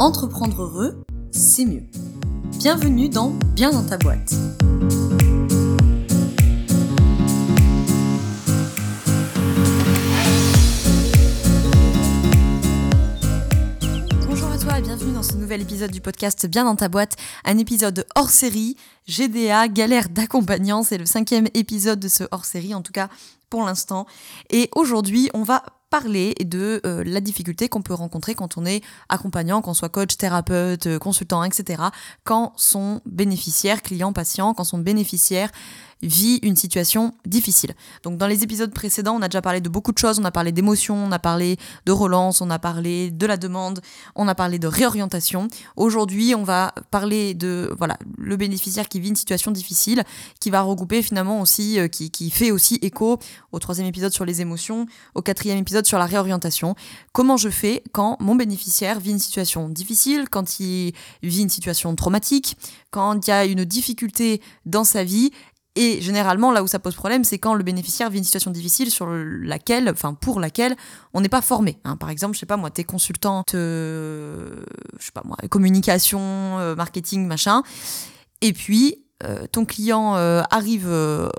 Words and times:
Entreprendre 0.00 0.60
heureux, 0.60 1.04
c'est 1.30 1.64
mieux. 1.64 1.84
Bienvenue 2.58 3.08
dans 3.08 3.30
Bien 3.54 3.70
dans 3.70 3.86
ta 3.86 3.96
boîte. 3.96 4.34
Bonjour 14.26 14.50
à 14.50 14.58
toi 14.58 14.78
et 14.80 14.82
bienvenue 14.82 15.12
dans 15.12 15.22
ce 15.22 15.36
nouvel 15.36 15.62
épisode 15.62 15.92
du 15.92 16.00
podcast 16.00 16.46
Bien 16.48 16.64
dans 16.64 16.74
ta 16.74 16.88
boîte, 16.88 17.14
un 17.44 17.56
épisode 17.58 18.04
hors 18.16 18.30
série, 18.30 18.76
GDA, 19.06 19.68
galère 19.68 20.08
d'accompagnant, 20.08 20.82
c'est 20.82 20.98
le 20.98 21.06
cinquième 21.06 21.46
épisode 21.54 22.00
de 22.00 22.08
ce 22.08 22.24
hors 22.32 22.44
série 22.44 22.74
en 22.74 22.82
tout 22.82 22.92
cas 22.92 23.08
pour 23.48 23.62
l'instant. 23.64 24.06
Et 24.50 24.70
aujourd'hui 24.74 25.30
on 25.34 25.44
va 25.44 25.62
parler 25.94 26.34
de 26.44 26.80
euh, 26.84 27.04
la 27.06 27.20
difficulté 27.20 27.68
qu'on 27.68 27.80
peut 27.80 27.94
rencontrer 27.94 28.34
quand 28.34 28.58
on 28.58 28.66
est 28.66 28.82
accompagnant, 29.08 29.62
qu'on 29.62 29.74
soit 29.74 29.90
coach, 29.90 30.16
thérapeute, 30.16 30.88
euh, 30.88 30.98
consultant, 30.98 31.44
etc. 31.44 31.84
Quand 32.24 32.52
son 32.56 33.00
bénéficiaire, 33.06 33.80
client, 33.80 34.12
patient, 34.12 34.54
quand 34.54 34.64
son 34.64 34.78
bénéficiaire 34.78 35.52
vit 36.04 36.38
une 36.42 36.56
situation 36.56 37.14
difficile. 37.26 37.74
Donc 38.02 38.18
dans 38.18 38.26
les 38.26 38.42
épisodes 38.42 38.72
précédents, 38.72 39.16
on 39.16 39.22
a 39.22 39.28
déjà 39.28 39.42
parlé 39.42 39.60
de 39.60 39.68
beaucoup 39.68 39.92
de 39.92 39.98
choses, 39.98 40.18
on 40.18 40.24
a 40.24 40.30
parlé 40.30 40.52
d'émotions, 40.52 40.96
on 40.96 41.12
a 41.12 41.18
parlé 41.18 41.56
de 41.86 41.92
relance, 41.92 42.40
on 42.40 42.50
a 42.50 42.58
parlé 42.58 43.10
de 43.10 43.26
la 43.26 43.36
demande, 43.36 43.80
on 44.14 44.28
a 44.28 44.34
parlé 44.34 44.58
de 44.58 44.66
réorientation. 44.66 45.48
Aujourd'hui, 45.76 46.34
on 46.34 46.44
va 46.44 46.74
parler 46.90 47.34
de 47.34 47.74
voilà, 47.78 47.98
le 48.18 48.36
bénéficiaire 48.36 48.88
qui 48.88 49.00
vit 49.00 49.08
une 49.08 49.16
situation 49.16 49.50
difficile, 49.50 50.04
qui 50.40 50.50
va 50.50 50.62
regrouper 50.62 51.02
finalement 51.02 51.40
aussi 51.40 51.78
euh, 51.78 51.88
qui, 51.88 52.10
qui 52.10 52.30
fait 52.30 52.50
aussi 52.50 52.78
écho 52.82 53.18
au 53.52 53.58
troisième 53.58 53.86
épisode 53.86 54.12
sur 54.12 54.24
les 54.24 54.40
émotions, 54.40 54.86
au 55.14 55.22
quatrième 55.22 55.58
épisode 55.58 55.86
sur 55.86 55.98
la 55.98 56.06
réorientation. 56.06 56.74
Comment 57.12 57.36
je 57.36 57.48
fais 57.48 57.82
quand 57.92 58.16
mon 58.20 58.34
bénéficiaire 58.34 59.00
vit 59.00 59.10
une 59.10 59.18
situation 59.18 59.68
difficile, 59.68 60.28
quand 60.28 60.60
il 60.60 60.92
vit 61.22 61.42
une 61.42 61.48
situation 61.48 61.94
traumatique, 61.94 62.56
quand 62.90 63.26
il 63.26 63.30
y 63.30 63.32
a 63.32 63.44
une 63.44 63.64
difficulté 63.64 64.40
dans 64.66 64.84
sa 64.84 65.04
vie 65.04 65.32
et 65.76 66.00
généralement, 66.00 66.52
là 66.52 66.62
où 66.62 66.68
ça 66.68 66.78
pose 66.78 66.94
problème, 66.94 67.24
c'est 67.24 67.38
quand 67.38 67.54
le 67.54 67.64
bénéficiaire 67.64 68.08
vit 68.08 68.18
une 68.18 68.24
situation 68.24 68.52
difficile 68.52 68.90
sur 68.90 69.08
laquelle, 69.08 69.88
enfin 69.90 70.14
pour 70.14 70.38
laquelle, 70.38 70.76
on 71.14 71.20
n'est 71.20 71.28
pas 71.28 71.42
formé. 71.42 71.78
Hein. 71.84 71.96
Par 71.96 72.10
exemple, 72.10 72.34
je 72.34 72.40
sais 72.40 72.46
pas 72.46 72.56
moi, 72.56 72.70
t'es 72.70 72.84
consultante, 72.84 73.54
euh, 73.54 74.64
je 74.98 75.06
sais 75.06 75.12
pas 75.12 75.22
moi, 75.24 75.36
communication, 75.50 76.20
euh, 76.20 76.76
marketing, 76.76 77.26
machin. 77.26 77.62
Et 78.40 78.52
puis 78.52 79.04
euh, 79.24 79.46
ton 79.50 79.64
client 79.64 80.14
arrive 80.14 80.88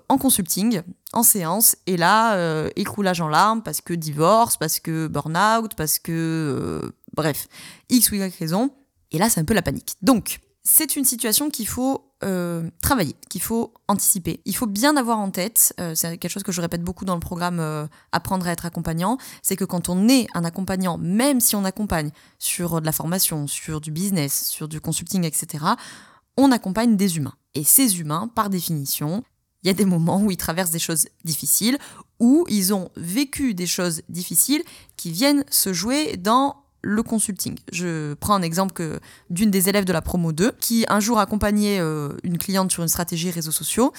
en 0.09 0.17
consulting, 0.17 0.81
en 1.13 1.23
séance, 1.23 1.77
et 1.87 1.95
là, 1.95 2.67
il 2.75 2.83
croulage 2.83 3.21
en 3.21 3.29
larmes 3.29 3.61
parce 3.61 3.79
que 3.79 3.93
divorce, 3.93 4.57
parce 4.57 4.81
que 4.81 5.07
burn-out, 5.07 5.75
parce 5.75 5.97
que 5.97 6.93
bref, 7.13 7.47
x 7.89 8.11
ou 8.11 8.15
y 8.15 8.33
raison. 8.37 8.71
Et 9.11 9.17
là, 9.17 9.29
c'est 9.29 9.39
un 9.39 9.45
peu 9.45 9.53
la 9.53 9.61
panique. 9.61 9.95
Donc, 10.01 10.39
c'est 10.63 10.97
une 10.97 11.05
situation 11.05 11.49
qu'il 11.49 11.67
faut 11.67 12.11
euh, 12.23 12.69
travailler, 12.81 13.15
qu'il 13.29 13.41
faut 13.41 13.73
anticiper. 13.89 14.39
Il 14.45 14.55
faut 14.55 14.67
bien 14.67 14.95
avoir 14.95 15.19
en 15.19 15.31
tête, 15.31 15.73
euh, 15.81 15.95
c'est 15.95 16.17
quelque 16.17 16.31
chose 16.31 16.43
que 16.43 16.53
je 16.53 16.61
répète 16.61 16.81
beaucoup 16.81 17.03
dans 17.03 17.13
le 17.13 17.19
programme 17.19 17.59
euh, 17.59 17.87
Apprendre 18.13 18.47
à 18.47 18.51
être 18.51 18.65
accompagnant, 18.65 19.17
c'est 19.41 19.57
que 19.57 19.65
quand 19.65 19.89
on 19.89 20.07
est 20.07 20.27
un 20.33 20.45
accompagnant, 20.45 20.97
même 20.97 21.41
si 21.41 21.55
on 21.55 21.65
accompagne 21.65 22.11
sur 22.39 22.79
de 22.79 22.85
la 22.85 22.93
formation, 22.93 23.47
sur 23.47 23.81
du 23.81 23.91
business, 23.91 24.47
sur 24.47 24.69
du 24.69 24.79
consulting, 24.79 25.25
etc., 25.25 25.65
on 26.37 26.51
accompagne 26.51 26.95
des 26.95 27.17
humains. 27.17 27.35
Et 27.53 27.63
ces 27.63 27.99
humains, 27.99 28.29
par 28.33 28.49
définition, 28.49 29.23
il 29.63 29.67
y 29.67 29.71
a 29.71 29.73
des 29.73 29.85
moments 29.85 30.21
où 30.21 30.31
ils 30.31 30.37
traversent 30.37 30.71
des 30.71 30.79
choses 30.79 31.07
difficiles, 31.25 31.77
où 32.19 32.45
ils 32.47 32.73
ont 32.73 32.91
vécu 32.95 33.53
des 33.53 33.67
choses 33.67 34.03
difficiles 34.09 34.63
qui 34.95 35.11
viennent 35.11 35.43
se 35.49 35.73
jouer 35.73 36.17
dans 36.17 36.64
le 36.85 37.01
consulting. 37.01 37.57
Je 37.71 38.13
prends 38.13 38.35
un 38.35 38.43
exemple 38.43 38.99
d'une 39.31 39.49
des 39.49 39.69
élèves 39.69 39.85
de 39.85 39.91
la 39.91 40.03
promo 40.03 40.31
2 40.31 40.51
qui 40.59 40.85
un 40.87 40.99
jour 40.99 41.17
accompagnait 41.17 41.79
euh, 41.79 42.09
une 42.23 42.37
cliente 42.37 42.71
sur 42.71 42.83
une 42.83 42.89
stratégie 42.89 43.31
réseaux 43.31 43.51
sociaux 43.51 43.91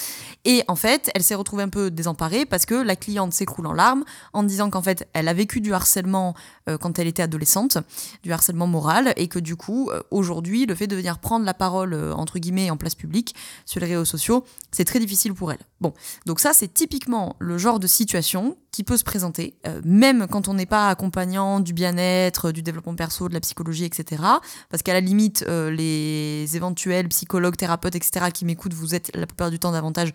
et 0.44 0.62
en 0.69 0.77
fait, 0.77 1.10
elle 1.15 1.25
s'est 1.25 1.34
retrouvée 1.34 1.65
un 1.65 1.69
peu 1.69 1.91
désemparée 1.91 2.47
parce 2.47 2.65
que 2.65 2.77
la 2.77 2.94
cliente 2.94 3.33
s'écroule 3.33 3.66
en 3.66 3.72
larmes 3.72 4.05
en 4.33 4.44
disant 4.44 4.71
qu'en 4.71 4.83
fait, 4.83 5.09
elle 5.15 5.27
a 5.27 5.34
vécu 5.34 5.60
du 5.60 5.75
harcèlement 5.75 6.34
euh, 6.69 6.78
quand 6.78 7.00
elle 7.00 7.09
était 7.09 7.25
adolescente, 7.25 7.78
du 8.22 8.33
harcèlement 8.33 8.69
moral 8.69 9.12
et 9.16 9.27
que 9.27 9.41
du 9.41 9.56
coup, 9.56 9.91
euh, 9.91 10.00
aujourd'hui, 10.12 10.65
le 10.65 10.77
fait 10.77 10.87
de 10.87 10.94
venir 10.94 11.19
prendre 11.19 11.44
la 11.44 11.55
parole 11.55 11.93
entre 12.15 12.39
guillemets 12.39 12.71
en 12.71 12.77
place 12.77 12.94
publique 12.94 13.34
sur 13.65 13.81
les 13.81 13.89
réseaux 13.89 14.05
sociaux, 14.05 14.44
c'est 14.71 14.84
très 14.84 15.00
difficile 15.00 15.34
pour 15.34 15.50
elle. 15.50 15.59
Bon, 15.81 15.93
donc 16.25 16.39
ça 16.39 16.53
c'est 16.53 16.72
typiquement 16.72 17.34
le 17.41 17.59
genre 17.59 17.81
de 17.81 17.89
situation 17.89 18.56
qui 18.71 18.84
peut 18.84 18.97
se 18.97 19.05
présenter, 19.05 19.56
même 19.84 20.27
quand 20.31 20.49
on 20.49 20.55
n'est 20.55 20.66
pas 20.66 20.91
accompagnant 20.91 21.60
du 21.60 21.72
bien-être, 21.72 22.53
du 22.53 22.62
développement 22.62 22.75
perso, 22.97 23.28
de 23.28 23.34
la 23.34 23.41
psychologie, 23.41 23.84
etc. 23.84 24.22
Parce 24.70 24.82
qu'à 24.82 24.92
la 24.92 25.00
limite, 25.00 25.44
euh, 25.48 25.70
les 25.70 26.56
éventuels 26.56 27.09
psychologues, 27.09 27.56
thérapeutes, 27.56 27.94
etc. 27.94 28.26
qui 28.32 28.44
m'écoutent, 28.44 28.75
vous 28.75 28.94
êtes 28.94 29.14
la 29.14 29.26
plupart 29.26 29.50
du 29.50 29.59
temps 29.59 29.72
davantage 29.72 30.12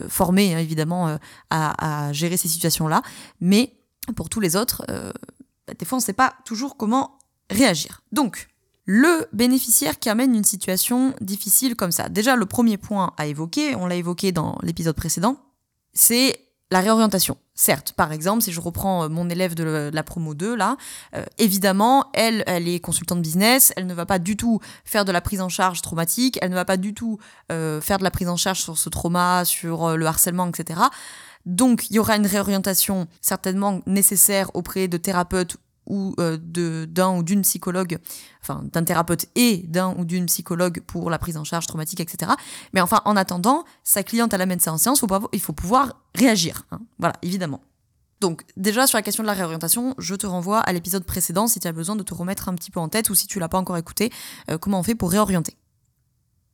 euh, 0.00 0.08
formés, 0.08 0.54
hein, 0.54 0.58
évidemment, 0.58 1.08
euh, 1.08 1.16
à, 1.50 2.12
gérer 2.12 2.36
ces 2.36 2.48
situations-là. 2.48 3.02
Mais 3.40 3.74
pour 4.16 4.28
tous 4.28 4.40
les 4.40 4.56
autres, 4.56 4.84
bah, 4.88 5.74
des 5.78 5.84
fois, 5.84 5.96
on 5.96 6.00
ne 6.00 6.04
sait 6.04 6.12
pas 6.12 6.34
toujours 6.44 6.76
comment 6.76 7.18
réagir. 7.50 8.00
Donc, 8.12 8.48
le 8.84 9.26
bénéficiaire 9.34 9.98
qui 9.98 10.08
amène 10.08 10.34
une 10.34 10.44
situation 10.44 11.14
difficile 11.20 11.76
comme 11.76 11.92
ça. 11.92 12.08
Déjà, 12.08 12.36
le 12.36 12.46
premier 12.46 12.78
point 12.78 13.12
à 13.18 13.26
évoquer, 13.26 13.76
on 13.76 13.86
l'a 13.86 13.96
évoqué 13.96 14.32
dans 14.32 14.58
l'épisode 14.62 14.96
précédent, 14.96 15.36
c'est 15.92 16.47
la 16.70 16.80
réorientation. 16.80 17.36
Certes, 17.54 17.92
par 17.92 18.12
exemple, 18.12 18.42
si 18.42 18.52
je 18.52 18.60
reprends 18.60 19.04
euh, 19.04 19.08
mon 19.08 19.28
élève 19.30 19.54
de 19.54 19.90
la 19.92 20.02
promo 20.02 20.34
2, 20.34 20.54
là, 20.54 20.76
euh, 21.14 21.24
évidemment, 21.38 22.06
elle, 22.12 22.44
elle 22.46 22.68
est 22.68 22.80
consultante 22.80 23.22
business, 23.22 23.72
elle 23.76 23.86
ne 23.86 23.94
va 23.94 24.06
pas 24.06 24.18
du 24.18 24.36
tout 24.36 24.60
faire 24.84 25.04
de 25.04 25.12
la 25.12 25.20
prise 25.20 25.40
en 25.40 25.48
charge 25.48 25.82
traumatique, 25.82 26.38
elle 26.42 26.50
ne 26.50 26.54
va 26.54 26.64
pas 26.64 26.76
du 26.76 26.94
tout 26.94 27.18
euh, 27.50 27.80
faire 27.80 27.98
de 27.98 28.04
la 28.04 28.10
prise 28.10 28.28
en 28.28 28.36
charge 28.36 28.60
sur 28.60 28.78
ce 28.78 28.88
trauma, 28.88 29.44
sur 29.44 29.96
le 29.96 30.06
harcèlement, 30.06 30.46
etc. 30.46 30.80
Donc, 31.46 31.88
il 31.90 31.96
y 31.96 31.98
aura 31.98 32.16
une 32.16 32.26
réorientation 32.26 33.06
certainement 33.20 33.80
nécessaire 33.86 34.50
auprès 34.54 34.86
de 34.86 34.98
thérapeutes 34.98 35.56
ou 35.88 36.14
euh, 36.20 36.36
d'un 36.86 37.16
ou 37.16 37.22
d'une 37.22 37.42
psychologue, 37.42 37.98
enfin 38.42 38.62
d'un 38.72 38.84
thérapeute 38.84 39.26
et 39.34 39.64
d'un 39.66 39.94
ou 39.98 40.04
d'une 40.04 40.26
psychologue 40.26 40.80
pour 40.86 41.10
la 41.10 41.18
prise 41.18 41.36
en 41.36 41.44
charge 41.44 41.66
traumatique, 41.66 42.00
etc. 42.00 42.32
Mais 42.72 42.80
enfin, 42.80 43.02
en 43.04 43.16
attendant, 43.16 43.64
sa 43.82 44.02
cliente, 44.02 44.32
elle 44.32 44.42
amène 44.42 44.60
ça 44.60 44.72
en 44.72 44.78
séance, 44.78 45.02
il 45.32 45.40
faut 45.40 45.52
pouvoir 45.52 46.00
réagir. 46.14 46.62
Hein. 46.70 46.80
Voilà, 46.98 47.14
évidemment. 47.22 47.60
Donc 48.20 48.42
déjà 48.56 48.86
sur 48.86 48.98
la 48.98 49.02
question 49.02 49.22
de 49.22 49.28
la 49.28 49.34
réorientation, 49.34 49.94
je 49.98 50.14
te 50.14 50.26
renvoie 50.26 50.58
à 50.58 50.72
l'épisode 50.72 51.04
précédent 51.04 51.46
si 51.46 51.60
tu 51.60 51.68
as 51.68 51.72
besoin 51.72 51.96
de 51.96 52.02
te 52.02 52.14
remettre 52.14 52.48
un 52.48 52.54
petit 52.54 52.70
peu 52.70 52.80
en 52.80 52.88
tête 52.88 53.10
ou 53.10 53.14
si 53.14 53.26
tu 53.26 53.38
l'as 53.38 53.48
pas 53.48 53.58
encore 53.58 53.76
écouté, 53.76 54.10
euh, 54.50 54.58
comment 54.58 54.80
on 54.80 54.82
fait 54.82 54.96
pour 54.96 55.10
réorienter. 55.10 55.56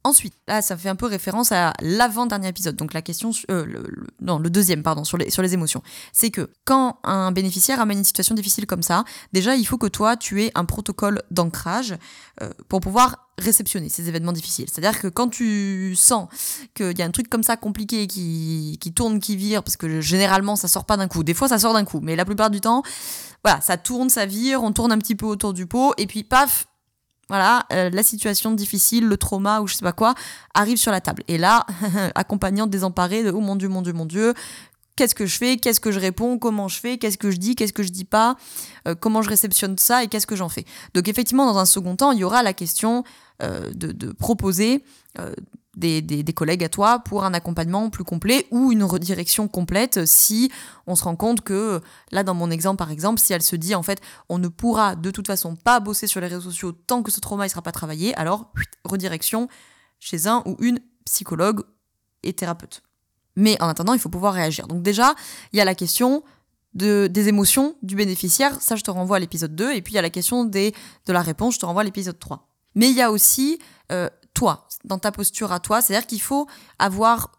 Ensuite, 0.06 0.34
là, 0.46 0.60
ça 0.60 0.76
fait 0.76 0.90
un 0.90 0.96
peu 0.96 1.06
référence 1.06 1.50
à 1.50 1.72
l'avant-dernier 1.80 2.48
épisode, 2.48 2.76
donc 2.76 2.92
la 2.92 3.00
question, 3.00 3.30
euh, 3.50 3.64
le, 3.64 4.06
non, 4.20 4.38
le 4.38 4.50
deuxième, 4.50 4.82
pardon, 4.82 5.02
sur 5.02 5.16
les, 5.16 5.30
sur 5.30 5.40
les 5.40 5.54
émotions. 5.54 5.82
C'est 6.12 6.30
que 6.30 6.50
quand 6.66 6.98
un 7.04 7.32
bénéficiaire 7.32 7.80
amène 7.80 7.98
une 7.98 8.04
situation 8.04 8.34
difficile 8.34 8.66
comme 8.66 8.82
ça, 8.82 9.04
déjà, 9.32 9.56
il 9.56 9.64
faut 9.64 9.78
que 9.78 9.86
toi, 9.86 10.18
tu 10.18 10.42
aies 10.42 10.52
un 10.54 10.66
protocole 10.66 11.22
d'ancrage 11.30 11.96
euh, 12.42 12.50
pour 12.68 12.80
pouvoir 12.80 13.30
réceptionner 13.38 13.88
ces 13.88 14.06
événements 14.08 14.32
difficiles. 14.32 14.66
C'est-à-dire 14.70 15.00
que 15.00 15.08
quand 15.08 15.28
tu 15.28 15.94
sens 15.96 16.28
qu'il 16.74 16.98
y 16.98 17.02
a 17.02 17.06
un 17.06 17.10
truc 17.10 17.30
comme 17.30 17.42
ça 17.42 17.56
compliqué 17.56 18.06
qui, 18.06 18.76
qui 18.82 18.92
tourne, 18.92 19.20
qui 19.20 19.36
vire, 19.36 19.62
parce 19.62 19.78
que 19.78 20.02
généralement, 20.02 20.54
ça 20.54 20.68
sort 20.68 20.84
pas 20.84 20.98
d'un 20.98 21.08
coup. 21.08 21.24
Des 21.24 21.34
fois, 21.34 21.48
ça 21.48 21.58
sort 21.58 21.72
d'un 21.72 21.86
coup, 21.86 22.00
mais 22.02 22.14
la 22.14 22.26
plupart 22.26 22.50
du 22.50 22.60
temps, 22.60 22.82
voilà, 23.42 23.62
ça 23.62 23.78
tourne, 23.78 24.10
ça 24.10 24.26
vire, 24.26 24.62
on 24.62 24.72
tourne 24.72 24.92
un 24.92 24.98
petit 24.98 25.14
peu 25.14 25.24
autour 25.24 25.54
du 25.54 25.66
pot, 25.66 25.94
et 25.96 26.06
puis 26.06 26.24
paf, 26.24 26.66
voilà, 27.28 27.66
euh, 27.72 27.90
la 27.90 28.02
situation 28.02 28.52
difficile, 28.52 29.06
le 29.06 29.16
trauma 29.16 29.60
ou 29.60 29.66
je 29.66 29.74
sais 29.74 29.84
pas 29.84 29.92
quoi, 29.92 30.14
arrive 30.54 30.76
sur 30.76 30.92
la 30.92 31.00
table. 31.00 31.22
Et 31.28 31.38
là, 31.38 31.66
accompagnante 32.14 32.70
désemparée 32.70 33.22
de 33.22 33.30
oh 33.30 33.40
mon 33.40 33.56
Dieu, 33.56 33.68
mon 33.68 33.82
Dieu, 33.82 33.92
mon 33.92 34.06
Dieu, 34.06 34.34
qu'est-ce 34.96 35.14
que 35.14 35.26
je 35.26 35.36
fais, 35.36 35.56
qu'est-ce 35.56 35.80
que 35.80 35.90
je 35.92 36.00
réponds, 36.00 36.38
comment 36.38 36.68
je 36.68 36.78
fais, 36.78 36.98
qu'est-ce 36.98 37.18
que 37.18 37.30
je 37.30 37.36
dis, 37.36 37.54
qu'est-ce 37.56 37.72
que 37.72 37.82
je 37.82 37.90
dis 37.90 38.04
pas, 38.04 38.36
euh, 38.86 38.94
comment 38.94 39.22
je 39.22 39.28
réceptionne 39.28 39.78
ça 39.78 40.04
et 40.04 40.08
qu'est-ce 40.08 40.26
que 40.26 40.36
j'en 40.36 40.48
fais? 40.48 40.64
Donc 40.94 41.08
effectivement, 41.08 41.46
dans 41.46 41.58
un 41.58 41.66
second 41.66 41.96
temps, 41.96 42.12
il 42.12 42.18
y 42.18 42.24
aura 42.24 42.42
la 42.42 42.52
question 42.52 43.04
euh, 43.42 43.70
de, 43.74 44.12
proposer 44.12 44.84
des, 45.76 46.24
collègues 46.34 46.64
à 46.64 46.68
toi 46.68 46.98
pour 47.00 47.24
un 47.24 47.34
accompagnement 47.34 47.90
plus 47.90 48.04
complet 48.04 48.46
ou 48.50 48.72
une 48.72 48.84
redirection 48.84 49.48
complète 49.48 50.06
si 50.06 50.50
on 50.86 50.94
se 50.94 51.04
rend 51.04 51.16
compte 51.16 51.42
que, 51.42 51.80
là 52.10 52.22
dans 52.22 52.34
mon 52.34 52.50
exemple 52.50 52.78
par 52.78 52.90
exemple, 52.90 53.20
si 53.20 53.32
elle 53.32 53.42
se 53.42 53.56
dit 53.56 53.74
en 53.74 53.82
fait 53.82 54.00
on 54.28 54.38
ne 54.38 54.48
pourra 54.48 54.96
de 54.96 55.10
toute 55.10 55.26
façon 55.26 55.56
pas 55.56 55.80
bosser 55.80 56.06
sur 56.06 56.20
les 56.20 56.26
réseaux 56.26 56.50
sociaux 56.50 56.72
tant 56.72 57.02
que 57.02 57.10
ce 57.10 57.20
trauma 57.20 57.44
ne 57.44 57.48
sera 57.48 57.62
pas 57.62 57.72
travaillé, 57.72 58.14
alors 58.16 58.52
redirection 58.84 59.48
chez 59.98 60.26
un 60.26 60.42
ou 60.46 60.56
une 60.60 60.80
psychologue 61.04 61.62
et 62.22 62.32
thérapeute. 62.32 62.82
Mais 63.36 63.60
en 63.60 63.68
attendant, 63.68 63.94
il 63.94 63.98
faut 63.98 64.08
pouvoir 64.08 64.34
réagir. 64.34 64.68
Donc 64.68 64.82
déjà, 64.82 65.14
il 65.52 65.58
y 65.58 65.60
a 65.60 65.64
la 65.64 65.74
question 65.74 66.22
de, 66.74 67.08
des 67.10 67.28
émotions 67.28 67.76
du 67.82 67.94
bénéficiaire, 67.96 68.60
ça 68.60 68.76
je 68.76 68.82
te 68.82 68.90
renvoie 68.90 69.16
à 69.16 69.20
l'épisode 69.20 69.54
2, 69.54 69.72
et 69.72 69.82
puis 69.82 69.92
il 69.92 69.96
y 69.96 69.98
a 69.98 70.02
la 70.02 70.10
question 70.10 70.44
des, 70.44 70.74
de 71.06 71.12
la 71.12 71.22
réponse, 71.22 71.54
je 71.54 71.60
te 71.60 71.66
renvoie 71.66 71.82
à 71.82 71.84
l'épisode 71.84 72.18
3. 72.18 72.48
Mais 72.74 72.90
il 72.90 72.96
y 72.96 73.02
a 73.02 73.10
aussi 73.10 73.58
euh, 73.92 74.08
toi, 74.34 74.66
dans 74.84 74.98
ta 74.98 75.12
posture 75.12 75.52
à 75.52 75.60
toi. 75.60 75.80
C'est-à-dire 75.80 76.06
qu'il 76.06 76.20
faut 76.20 76.46
avoir 76.78 77.30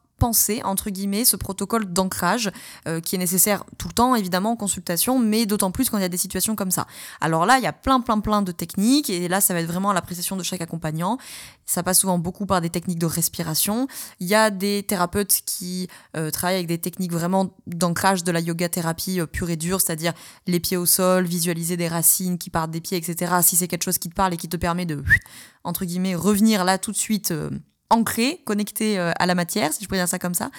entre 0.64 0.90
guillemets, 0.90 1.26
ce 1.26 1.36
protocole 1.36 1.86
d'ancrage 1.86 2.52
euh, 2.88 3.00
qui 3.00 3.16
est 3.16 3.20
nécessaire 3.20 3.64
tout 3.78 3.88
le 3.88 3.94
temps, 3.94 4.16
évidemment, 4.16 4.52
en 4.52 4.56
consultation, 4.56 5.20
mais 5.20 5.46
d'autant 5.46 5.72
plus 5.72 5.90
quand 5.90 5.98
il 5.98 6.02
y 6.02 6.06
a 6.06 6.10
des 6.10 6.18
situations 6.18 6.56
comme 6.56 6.72
ça. 6.72 6.88
Alors 7.22 7.46
là, 7.46 7.58
il 7.58 7.64
y 7.64 7.68
a 7.68 7.74
plein, 7.74 8.00
plein, 8.00 8.20
plein 8.20 8.42
de 8.42 8.52
techniques, 8.52 9.10
et 9.10 9.28
là, 9.28 9.42
ça 9.42 9.54
va 9.54 9.62
être 9.62 9.68
vraiment 9.68 9.90
à 9.90 9.94
l'appréciation 9.94 10.36
de 10.36 10.44
chaque 10.44 10.62
accompagnant. 10.62 11.18
Ça 11.66 11.84
passe 11.84 12.00
souvent 12.00 12.18
beaucoup 12.18 12.46
par 12.46 12.62
des 12.62 12.70
techniques 12.70 13.00
de 13.00 13.06
respiration. 13.06 13.88
Il 14.20 14.28
y 14.28 14.36
a 14.36 14.52
des 14.52 14.84
thérapeutes 14.84 15.42
qui 15.46 15.88
euh, 16.16 16.32
travaillent 16.32 16.56
avec 16.56 16.68
des 16.68 16.78
techniques 16.78 17.12
vraiment 17.12 17.56
d'ancrage 17.68 18.24
de 18.24 18.32
la 18.32 18.40
yoga 18.40 18.70
thérapie 18.70 19.20
euh, 19.20 19.26
pure 19.26 19.50
et 19.50 19.58
dure, 19.58 19.82
c'est-à-dire 19.82 20.14
les 20.48 20.60
pieds 20.60 20.78
au 20.78 20.86
sol, 20.86 21.26
visualiser 21.26 21.78
des 21.78 21.88
racines 21.88 22.38
qui 22.38 22.50
partent 22.50 22.72
des 22.72 22.82
pieds, 22.82 22.98
etc. 22.98 23.36
Si 23.42 23.56
c'est 23.56 23.68
quelque 23.68 23.84
chose 23.84 23.98
qui 23.98 24.10
te 24.10 24.16
parle 24.16 24.34
et 24.34 24.38
qui 24.38 24.50
te 24.50 24.58
permet 24.58 24.86
de, 24.86 25.04
entre 25.64 25.86
guillemets, 25.86 26.16
revenir 26.16 26.64
là 26.64 26.78
tout 26.78 26.92
de 26.92 26.98
suite 26.98 27.34
ancré, 27.90 28.42
connecté 28.46 29.00
euh, 29.00 29.12
à 29.20 29.26
la 29.26 29.36
matière, 29.36 29.74
si 29.74 29.84
je 29.84 29.90
peux 29.90 29.96
dire 29.96 30.08
ça 30.08 30.20
comme 30.20 30.34
ça. 30.34 30.52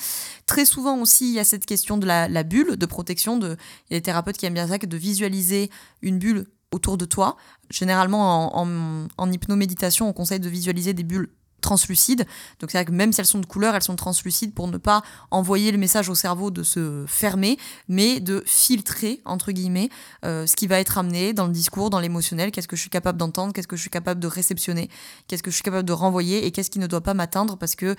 Très 0.47 0.65
souvent 0.65 0.99
aussi, 0.99 1.29
il 1.29 1.35
y 1.35 1.41
a 1.41 1.45
cette 1.45 1.67
question 1.67 1.99
de 1.99 2.07
la, 2.07 2.43
bulle 2.43 2.77
de 2.77 2.87
protection. 2.87 3.37
De, 3.37 3.57
il 3.91 3.95
y 3.95 3.97
a 3.97 3.99
des 3.99 4.03
thérapeutes 4.03 4.37
qui 4.37 4.47
aiment 4.47 4.55
bien 4.55 4.69
ça, 4.69 4.79
de 4.79 4.97
visualiser 4.97 5.71
une 6.03 6.19
bulle 6.19 6.47
autour 6.73 6.97
de 6.97 7.05
toi. 7.05 7.37
Généralement, 7.71 8.57
en, 8.57 8.67
en, 8.67 9.09
en 9.17 9.33
hypnoméditation, 9.33 10.09
on 10.09 10.13
conseille 10.13 10.41
de 10.41 10.49
visualiser 10.49 10.95
des 10.95 11.05
bulles 11.05 11.31
translucides. 11.61 12.27
Donc 12.61 12.71
c'est 12.71 12.79
vrai 12.79 12.85
que 12.85 12.93
même 12.93 13.13
si 13.13 13.21
elles 13.21 13.27
sont 13.27 13.39
de 13.39 13.47
couleur, 13.47 13.75
elles 13.75 13.83
sont 13.83 13.97
translucides 13.97 14.55
pour 14.55 14.69
ne 14.69 14.77
pas 14.77 15.03
envoyer 15.31 15.73
le 15.73 15.79
message 15.79 16.09
au 16.09 16.15
cerveau 16.15 16.51
de 16.51 16.63
se 16.63 17.05
fermer, 17.07 17.59
mais 17.89 18.21
de 18.21 18.43
filtrer, 18.47 19.21
entre 19.25 19.53
guillemets, 19.53 19.89
euh, 20.25 20.47
ce 20.47 20.57
qui 20.57 20.67
va 20.67 20.79
être 20.79 20.99
amené 20.99 21.33
dans 21.33 21.47
le 21.47 21.53
discours, 21.53 21.91
dans 21.91 22.01
l'émotionnel, 22.01 22.51
qu'est-ce 22.51 22.69
que 22.69 22.77
je 22.77 22.83
suis 22.83 22.91
capable 22.91 23.19
d'entendre, 23.19 23.53
qu'est-ce 23.53 23.69
que 23.69 23.77
je 23.77 23.81
suis 23.81 23.91
capable 23.91 24.21
de 24.21 24.27
réceptionner, 24.27 24.89
qu'est-ce 25.29 25.43
que 25.43 25.51
je 25.51 25.57
suis 25.57 25.65
capable 25.65 25.87
de 25.87 25.93
renvoyer? 25.93 26.47
Et 26.47 26.51
qu'est-ce 26.51 26.71
qui 26.71 26.79
ne 26.79 26.87
doit 26.87 27.01
pas 27.01 27.15
m'atteindre? 27.15 27.57
Parce 27.57 27.75
que 27.75 27.87
euh, 27.87 27.95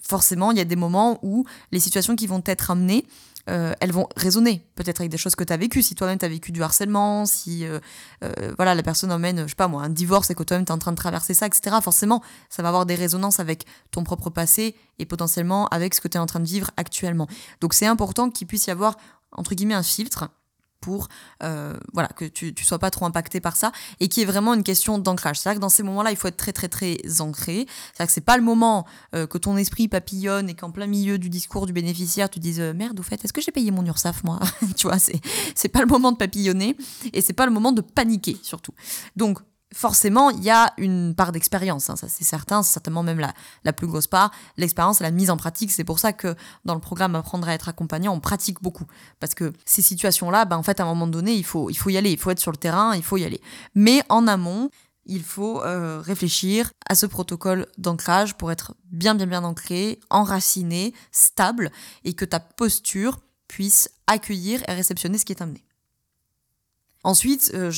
forcément, 0.00 0.50
il 0.50 0.58
y 0.58 0.60
a 0.60 0.64
des 0.64 0.76
moments 0.76 1.18
où 1.22 1.44
les 1.72 1.80
situations 1.80 2.16
qui 2.16 2.26
vont 2.26 2.42
être 2.46 2.70
amenées, 2.70 3.06
euh, 3.48 3.72
elles 3.80 3.92
vont 3.92 4.08
résonner 4.16 4.66
peut-être 4.74 5.00
avec 5.00 5.10
des 5.10 5.18
choses 5.18 5.36
que 5.36 5.44
tu 5.44 5.52
as 5.52 5.56
vécues. 5.56 5.82
Si 5.82 5.94
toi-même 5.94 6.18
tu 6.18 6.24
as 6.24 6.28
vécu 6.28 6.52
du 6.52 6.62
harcèlement, 6.62 7.26
si 7.26 7.64
euh, 7.64 7.78
euh, 8.24 8.52
voilà 8.56 8.74
la 8.74 8.82
personne 8.82 9.12
emmène, 9.12 9.42
je 9.42 9.48
sais 9.48 9.54
pas 9.54 9.68
moi, 9.68 9.82
un 9.82 9.88
divorce 9.88 10.30
et 10.30 10.34
que 10.34 10.42
toi-même 10.42 10.64
tu 10.64 10.72
es 10.72 10.74
en 10.74 10.78
train 10.78 10.92
de 10.92 10.96
traverser 10.96 11.34
ça, 11.34 11.46
etc., 11.46 11.76
forcément, 11.82 12.22
ça 12.50 12.62
va 12.62 12.68
avoir 12.68 12.86
des 12.86 12.94
résonances 12.94 13.40
avec 13.40 13.64
ton 13.90 14.04
propre 14.04 14.30
passé 14.30 14.74
et 14.98 15.06
potentiellement 15.06 15.68
avec 15.68 15.94
ce 15.94 16.00
que 16.00 16.08
tu 16.08 16.16
es 16.16 16.20
en 16.20 16.26
train 16.26 16.40
de 16.40 16.46
vivre 16.46 16.70
actuellement. 16.76 17.28
Donc 17.60 17.74
c'est 17.74 17.86
important 17.86 18.30
qu'il 18.30 18.46
puisse 18.46 18.66
y 18.66 18.70
avoir, 18.70 18.96
entre 19.32 19.54
guillemets, 19.54 19.74
un 19.74 19.82
filtre 19.82 20.28
pour 20.80 21.08
euh, 21.42 21.76
voilà 21.92 22.08
que 22.08 22.24
tu 22.24 22.54
ne 22.56 22.64
sois 22.64 22.78
pas 22.78 22.90
trop 22.90 23.06
impacté 23.06 23.40
par 23.40 23.56
ça 23.56 23.72
et 24.00 24.08
qui 24.08 24.22
est 24.22 24.24
vraiment 24.24 24.54
une 24.54 24.62
question 24.62 24.98
d'ancrage. 24.98 25.38
C'est-à-dire 25.38 25.58
que 25.58 25.62
dans 25.62 25.68
ces 25.68 25.82
moments-là, 25.82 26.10
il 26.10 26.16
faut 26.16 26.28
être 26.28 26.36
très 26.36 26.52
très 26.52 26.68
très 26.68 26.98
ancré. 27.20 27.66
C'est-à-dire 27.92 28.06
que 28.06 28.12
c'est 28.12 28.20
pas 28.20 28.36
le 28.36 28.42
moment 28.42 28.86
euh, 29.14 29.26
que 29.26 29.38
ton 29.38 29.56
esprit 29.56 29.88
papillonne 29.88 30.48
et 30.48 30.54
qu'en 30.54 30.70
plein 30.70 30.86
milieu 30.86 31.18
du 31.18 31.28
discours 31.28 31.66
du 31.66 31.72
bénéficiaire, 31.72 32.30
tu 32.30 32.38
dises 32.38 32.60
euh, 32.60 32.72
merde, 32.72 32.98
au 33.00 33.02
fait, 33.02 33.24
est-ce 33.24 33.32
que 33.32 33.40
j'ai 33.40 33.52
payé 33.52 33.70
mon 33.70 33.84
URSAF 33.84 34.24
moi? 34.24 34.40
Tu 34.76 34.86
vois, 34.86 34.98
c'est 34.98 35.20
c'est 35.54 35.68
pas 35.68 35.80
le 35.80 35.86
moment 35.86 36.12
de 36.12 36.16
papillonner 36.16 36.76
et 37.12 37.20
c'est 37.20 37.32
pas 37.32 37.46
le 37.46 37.52
moment 37.52 37.72
de 37.72 37.80
paniquer 37.80 38.36
surtout. 38.42 38.72
Donc 39.16 39.38
forcément, 39.74 40.30
il 40.30 40.42
y 40.42 40.50
a 40.50 40.72
une 40.78 41.14
part 41.14 41.32
d'expérience, 41.32 41.90
hein, 41.90 41.96
ça 41.96 42.08
c'est 42.08 42.24
certain, 42.24 42.62
c'est 42.62 42.72
certainement 42.72 43.02
même 43.02 43.18
la, 43.18 43.32
la 43.64 43.72
plus 43.72 43.86
grosse 43.86 44.06
part. 44.06 44.30
L'expérience, 44.56 45.00
la 45.00 45.10
mise 45.10 45.30
en 45.30 45.36
pratique, 45.36 45.70
c'est 45.70 45.84
pour 45.84 45.98
ça 45.98 46.12
que 46.12 46.34
dans 46.64 46.74
le 46.74 46.80
programme 46.80 47.14
Apprendre 47.14 47.48
à 47.48 47.54
être 47.54 47.68
accompagnant, 47.68 48.12
on 48.12 48.20
pratique 48.20 48.62
beaucoup. 48.62 48.86
Parce 49.20 49.34
que 49.34 49.52
ces 49.64 49.82
situations-là, 49.82 50.44
ben, 50.44 50.56
en 50.56 50.62
fait, 50.62 50.80
à 50.80 50.84
un 50.84 50.86
moment 50.86 51.06
donné, 51.06 51.32
il 51.32 51.44
faut, 51.44 51.70
il 51.70 51.76
faut 51.76 51.90
y 51.90 51.96
aller, 51.96 52.10
il 52.10 52.18
faut 52.18 52.30
être 52.30 52.40
sur 52.40 52.52
le 52.52 52.56
terrain, 52.56 52.94
il 52.94 53.02
faut 53.02 53.16
y 53.16 53.24
aller. 53.24 53.40
Mais 53.74 54.02
en 54.08 54.26
amont, 54.26 54.70
il 55.06 55.22
faut 55.22 55.62
euh, 55.62 56.00
réfléchir 56.00 56.70
à 56.88 56.94
ce 56.94 57.06
protocole 57.06 57.66
d'ancrage 57.78 58.34
pour 58.34 58.52
être 58.52 58.74
bien, 58.84 59.14
bien, 59.14 59.26
bien 59.26 59.44
ancré, 59.44 60.00
enraciné, 60.10 60.94
stable, 61.10 61.70
et 62.04 62.12
que 62.12 62.24
ta 62.24 62.40
posture 62.40 63.18
puisse 63.48 63.90
accueillir 64.06 64.62
et 64.68 64.72
réceptionner 64.74 65.18
ce 65.18 65.24
qui 65.24 65.32
est 65.32 65.42
amené. 65.42 65.65
Ensuite, 67.06 67.52
euh, 67.54 67.70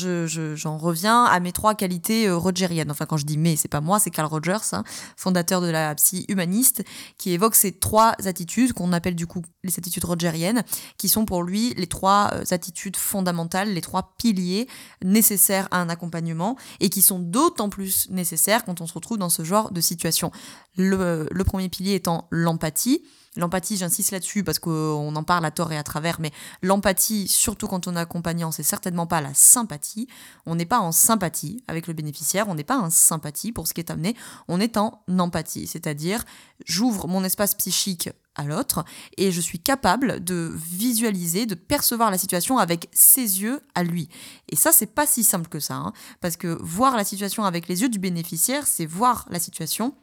j'en 0.57 0.79
reviens 0.79 1.25
à 1.25 1.39
mes 1.39 1.53
trois 1.53 1.75
qualités 1.75 2.27
euh, 2.29 2.39
rogeriennes. 2.39 2.91
Enfin, 2.91 3.05
quand 3.05 3.19
je 3.19 3.27
dis 3.27 3.37
mais, 3.37 3.57
c'est 3.57 3.69
pas 3.69 3.83
moi, 3.83 3.99
c'est 3.99 4.09
Carl 4.09 4.27
Rogers, 4.27 4.73
hein, 4.73 4.85
fondateur 5.19 5.61
de 5.61 5.67
la 5.67 5.95
psy 5.97 6.25
humaniste, 6.31 6.83
qui 7.19 7.33
évoque 7.33 7.55
ces 7.55 7.73
trois 7.73 8.15
attitudes 8.25 8.73
qu'on 8.73 8.91
appelle 8.95 9.15
du 9.15 9.27
coup 9.27 9.43
les 9.65 9.79
attitudes 9.79 10.07
rogeriennes, 10.07 10.65
qui 10.97 11.11
sont 11.11 11.27
pour 11.27 11.43
lui 11.43 11.75
les 11.75 11.87
trois 11.87 12.31
euh, 12.33 12.45
attitudes 12.53 12.97
fondamentales, 12.97 13.75
les 13.75 13.83
trois 13.83 14.15
piliers 14.17 14.67
nécessaires 15.05 15.69
à 15.73 15.83
un 15.83 15.91
accompagnement 15.91 16.57
et 16.81 16.89
qui 16.89 17.03
sont 17.03 17.19
d'autant 17.19 17.69
plus 17.69 18.09
nécessaires 18.09 18.65
quand 18.65 18.81
on 18.81 18.87
se 18.87 18.95
retrouve 18.95 19.19
dans 19.19 19.29
ce 19.29 19.45
genre 19.45 19.73
de 19.73 19.83
situation. 19.83 20.33
le 20.79 21.43
premier 21.45 21.69
pilier 21.69 21.97
étant 21.97 22.29
l'empathie 22.31 23.03
L'empathie, 23.39 23.77
j'insiste 23.77 24.11
là-dessus 24.11 24.43
parce 24.43 24.59
qu'on 24.59 25.15
en 25.15 25.23
parle 25.23 25.45
à 25.45 25.53
tort 25.53 25.73
et 25.73 25.79
à 25.79 25.85
travers, 25.85 26.21
mais 26.21 26.33
l'empathie, 26.61 27.29
surtout 27.29 27.69
quand 27.69 27.87
on 27.87 27.95
est 27.95 28.01
accompagnant, 28.01 28.51
c'est 28.51 28.65
certainement 28.65 29.07
pas 29.07 29.21
la 29.21 29.33
sympathie. 29.33 30.09
On 30.45 30.57
n'est 30.57 30.67
pas 30.67 30.81
en 30.81 30.91
sympathie 30.91 31.63
avec 31.69 31.87
le 31.87 31.95
bénéficiaire, 31.95 32.49
on 32.49 32.57
n'est 32.57 32.65
pas 32.65 32.79
en 32.79 32.91
sympathie 32.91 33.53
pour 33.53 33.69
ce 33.69 33.75
qui 33.75 33.81
est 33.81 33.91
amené, 33.93 34.17
on 34.49 34.61
est 34.61 34.77
en 34.77 35.01
empathie, 35.19 35.69
c'est-à-dire 35.69 36.25
j'ouvre 36.67 37.07
mon 37.07 37.23
espace 37.23 37.55
psychique 37.55 38.11
à 38.35 38.45
l'autre 38.45 38.85
et 39.17 39.31
je 39.31 39.41
suis 39.41 39.59
capable 39.59 40.23
de 40.25 40.53
visualiser, 40.55 41.47
de 41.47 41.55
percevoir 41.55 42.11
la 42.11 42.19
situation 42.19 42.59
avec 42.59 42.89
ses 42.93 43.43
yeux 43.43 43.61
à 43.75 43.85
lui. 43.85 44.09
Et 44.49 44.57
ça, 44.57 44.73
c'est 44.73 44.87
pas 44.87 45.07
si 45.07 45.23
simple 45.23 45.49
que 45.49 45.61
ça, 45.61 45.75
hein, 45.75 45.93
parce 46.21 46.37
que 46.37 46.59
voir 46.61 46.97
la 46.97 47.05
situation 47.05 47.45
avec 47.45 47.69
les 47.69 47.83
yeux 47.83 47.89
du 47.89 47.99
bénéficiaire, 47.99 48.67
c'est 48.67 48.87
voir 48.87 49.27
la 49.31 49.39
situation 49.39 49.95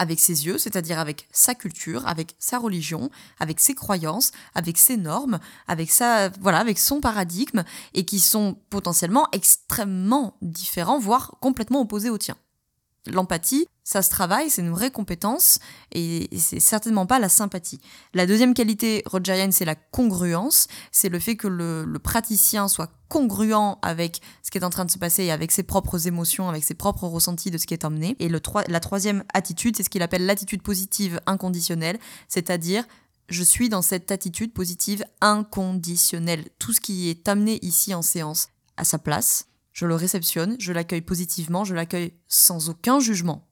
avec 0.00 0.18
ses 0.18 0.46
yeux, 0.46 0.56
c'est-à-dire 0.56 0.98
avec 0.98 1.28
sa 1.30 1.54
culture, 1.54 2.08
avec 2.08 2.34
sa 2.38 2.58
religion, 2.58 3.10
avec 3.38 3.60
ses 3.60 3.74
croyances, 3.74 4.32
avec 4.54 4.78
ses 4.78 4.96
normes, 4.96 5.38
avec 5.68 5.90
sa 5.90 6.30
voilà, 6.40 6.58
avec 6.58 6.78
son 6.78 7.00
paradigme 7.00 7.64
et 7.92 8.06
qui 8.06 8.18
sont 8.18 8.56
potentiellement 8.70 9.28
extrêmement 9.32 10.38
différents 10.40 10.98
voire 10.98 11.36
complètement 11.40 11.82
opposés 11.82 12.08
au 12.08 12.16
tien. 12.16 12.36
L'empathie, 13.06 13.66
ça 13.90 14.02
se 14.02 14.10
travaille, 14.10 14.50
c'est 14.50 14.62
une 14.62 14.70
vraie 14.70 14.92
compétence 14.92 15.58
et 15.90 16.28
c'est 16.38 16.60
certainement 16.60 17.06
pas 17.06 17.18
la 17.18 17.28
sympathie. 17.28 17.80
La 18.14 18.24
deuxième 18.24 18.54
qualité 18.54 19.02
rogerienne, 19.04 19.50
c'est 19.50 19.64
la 19.64 19.74
congruence, 19.74 20.68
c'est 20.92 21.08
le 21.08 21.18
fait 21.18 21.34
que 21.34 21.48
le, 21.48 21.98
praticien 21.98 22.68
soit 22.68 22.92
congruent 23.08 23.76
avec 23.82 24.20
ce 24.44 24.52
qui 24.52 24.58
est 24.58 24.64
en 24.64 24.70
train 24.70 24.84
de 24.84 24.92
se 24.92 24.98
passer 24.98 25.24
et 25.24 25.32
avec 25.32 25.50
ses 25.50 25.64
propres 25.64 26.06
émotions, 26.06 26.48
avec 26.48 26.62
ses 26.62 26.74
propres 26.74 27.08
ressentis 27.08 27.50
de 27.50 27.58
ce 27.58 27.66
qui 27.66 27.74
est 27.74 27.84
emmené. 27.84 28.14
Et 28.20 28.28
le, 28.28 28.40
la 28.68 28.78
troisième 28.78 29.24
attitude, 29.34 29.76
c'est 29.76 29.82
ce 29.82 29.90
qu'il 29.90 30.02
appelle 30.02 30.24
l'attitude 30.24 30.62
positive 30.62 31.20
inconditionnelle, 31.26 31.98
c'est-à-dire 32.28 32.84
je 33.28 33.42
suis 33.42 33.68
dans 33.70 33.82
cette 33.82 34.12
attitude 34.12 34.52
positive 34.52 35.04
inconditionnelle. 35.20 36.44
Tout 36.60 36.72
ce 36.72 36.80
qui 36.80 37.10
est 37.10 37.26
amené 37.26 37.58
ici 37.62 37.92
en 37.92 38.02
séance 38.02 38.50
à 38.76 38.84
sa 38.84 38.98
place, 38.98 39.48
je 39.72 39.84
le 39.86 39.96
réceptionne, 39.96 40.54
je 40.60 40.72
l'accueille 40.72 41.00
positivement, 41.00 41.64
je 41.64 41.74
l'accueille 41.74 42.12
sans 42.28 42.68
aucun 42.68 43.00
jugement. 43.00 43.49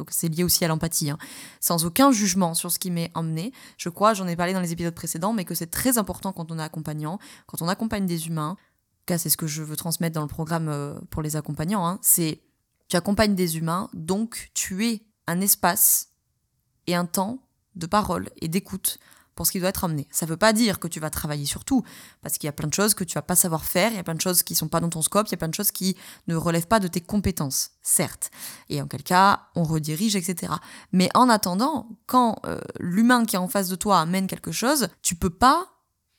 Donc 0.00 0.08
c'est 0.12 0.28
lié 0.28 0.44
aussi 0.44 0.64
à 0.64 0.68
l'empathie, 0.68 1.10
hein. 1.10 1.18
sans 1.60 1.84
aucun 1.84 2.10
jugement 2.10 2.54
sur 2.54 2.72
ce 2.72 2.78
qui 2.78 2.90
m'est 2.90 3.10
emmené. 3.14 3.52
Je 3.76 3.90
crois, 3.90 4.14
j'en 4.14 4.26
ai 4.26 4.34
parlé 4.34 4.54
dans 4.54 4.60
les 4.60 4.72
épisodes 4.72 4.94
précédents, 4.94 5.34
mais 5.34 5.44
que 5.44 5.54
c'est 5.54 5.66
très 5.66 5.98
important 5.98 6.32
quand 6.32 6.50
on 6.50 6.58
est 6.58 6.62
accompagnant, 6.62 7.18
quand 7.46 7.60
on 7.60 7.68
accompagne 7.68 8.06
des 8.06 8.26
humains. 8.26 8.52
En 8.52 9.04
cas, 9.04 9.18
c'est 9.18 9.28
ce 9.28 9.36
que 9.36 9.46
je 9.46 9.62
veux 9.62 9.76
transmettre 9.76 10.14
dans 10.14 10.22
le 10.22 10.26
programme 10.26 10.70
euh, 10.70 10.94
pour 11.10 11.20
les 11.20 11.36
accompagnants. 11.36 11.86
Hein. 11.86 11.98
c'est 12.00 12.40
tu 12.88 12.96
accompagnes 12.96 13.34
des 13.34 13.58
humains, 13.58 13.90
donc 13.92 14.50
tu 14.54 14.86
es 14.86 15.02
un 15.26 15.42
espace 15.42 16.08
et 16.86 16.94
un 16.94 17.04
temps 17.04 17.38
de 17.76 17.84
parole 17.84 18.30
et 18.40 18.48
d'écoute 18.48 18.98
pour 19.40 19.46
ce 19.46 19.52
qui 19.52 19.60
doit 19.60 19.70
être 19.70 19.84
amené. 19.84 20.06
Ça 20.10 20.26
ne 20.26 20.30
veut 20.30 20.36
pas 20.36 20.52
dire 20.52 20.78
que 20.78 20.86
tu 20.86 21.00
vas 21.00 21.08
travailler 21.08 21.46
sur 21.46 21.64
tout, 21.64 21.82
parce 22.20 22.36
qu'il 22.36 22.46
y 22.46 22.50
a 22.50 22.52
plein 22.52 22.68
de 22.68 22.74
choses 22.74 22.92
que 22.92 23.04
tu 23.04 23.14
vas 23.14 23.22
pas 23.22 23.36
savoir 23.36 23.64
faire, 23.64 23.90
il 23.90 23.96
y 23.96 23.98
a 23.98 24.02
plein 24.02 24.14
de 24.14 24.20
choses 24.20 24.42
qui 24.42 24.54
sont 24.54 24.68
pas 24.68 24.80
dans 24.80 24.90
ton 24.90 25.00
scope, 25.00 25.28
il 25.28 25.30
y 25.30 25.34
a 25.34 25.38
plein 25.38 25.48
de 25.48 25.54
choses 25.54 25.70
qui 25.70 25.96
ne 26.26 26.34
relèvent 26.34 26.66
pas 26.66 26.78
de 26.78 26.88
tes 26.88 27.00
compétences, 27.00 27.70
certes. 27.80 28.30
Et 28.68 28.82
en 28.82 28.86
quel 28.86 29.02
cas, 29.02 29.46
on 29.54 29.62
redirige, 29.62 30.14
etc. 30.14 30.52
Mais 30.92 31.08
en 31.14 31.30
attendant, 31.30 31.88
quand 32.04 32.36
euh, 32.44 32.60
l'humain 32.80 33.24
qui 33.24 33.36
est 33.36 33.38
en 33.38 33.48
face 33.48 33.70
de 33.70 33.76
toi 33.76 34.00
amène 34.00 34.26
quelque 34.26 34.52
chose, 34.52 34.88
tu 35.00 35.14
peux 35.14 35.30
pas, 35.30 35.68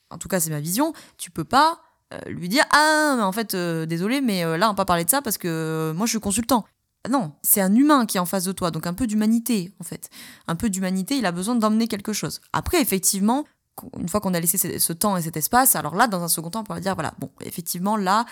en 0.10 0.18
tout 0.18 0.28
cas 0.28 0.40
c'est 0.40 0.50
ma 0.50 0.60
vision, 0.60 0.92
tu 1.20 1.30
peux 1.30 1.44
pas 1.44 1.80
euh, 2.16 2.18
lui 2.26 2.50
dire 2.50 2.66
ah 2.72 3.14
mais 3.18 3.24
en 3.24 3.32
fait 3.32 3.54
euh, 3.54 3.86
désolé 3.86 4.20
mais 4.20 4.44
là 4.58 4.66
on 4.66 4.72
va 4.72 4.74
pas 4.74 4.86
parler 4.86 5.06
de 5.06 5.12
ça 5.12 5.22
parce 5.22 5.38
que 5.38 5.94
moi 5.96 6.08
je 6.08 6.14
suis 6.14 6.20
consultant 6.20 6.66
non, 7.10 7.34
c'est 7.42 7.62
un 7.62 7.74
humain 7.74 8.06
qui 8.06 8.18
est 8.18 8.20
en 8.20 8.26
face 8.26 8.44
de 8.44 8.52
toi, 8.52 8.70
donc 8.70 8.86
un 8.86 8.94
peu 8.94 9.08
d'humanité 9.08 9.74
en 9.80 9.84
fait. 9.84 10.10
Un 10.48 10.56
peu 10.56 10.70
d'humanité, 10.70 11.18
il 11.18 11.26
a 11.26 11.32
besoin 11.32 11.56
d'emmener 11.56 11.88
quelque 11.88 12.14
chose. 12.14 12.42
Après, 12.54 12.82
effectivement, 12.82 13.46
une 13.98 14.10
fois 14.10 14.20
qu'on 14.20 14.34
a 14.34 14.40
laissé 14.40 14.80
ce 14.80 14.94
temps 14.94 15.18
et 15.18 15.22
cet 15.22 15.38
espace, 15.38 15.76
alors 15.76 15.96
là, 15.96 16.08
dans 16.08 16.22
un 16.22 16.28
second 16.28 16.50
temps, 16.50 16.62
on 16.62 16.64
pourrait 16.64 16.82
dire, 16.82 16.94
voilà, 16.94 17.14
bon, 17.20 17.32
effectivement, 17.42 17.98
là, 17.98 18.26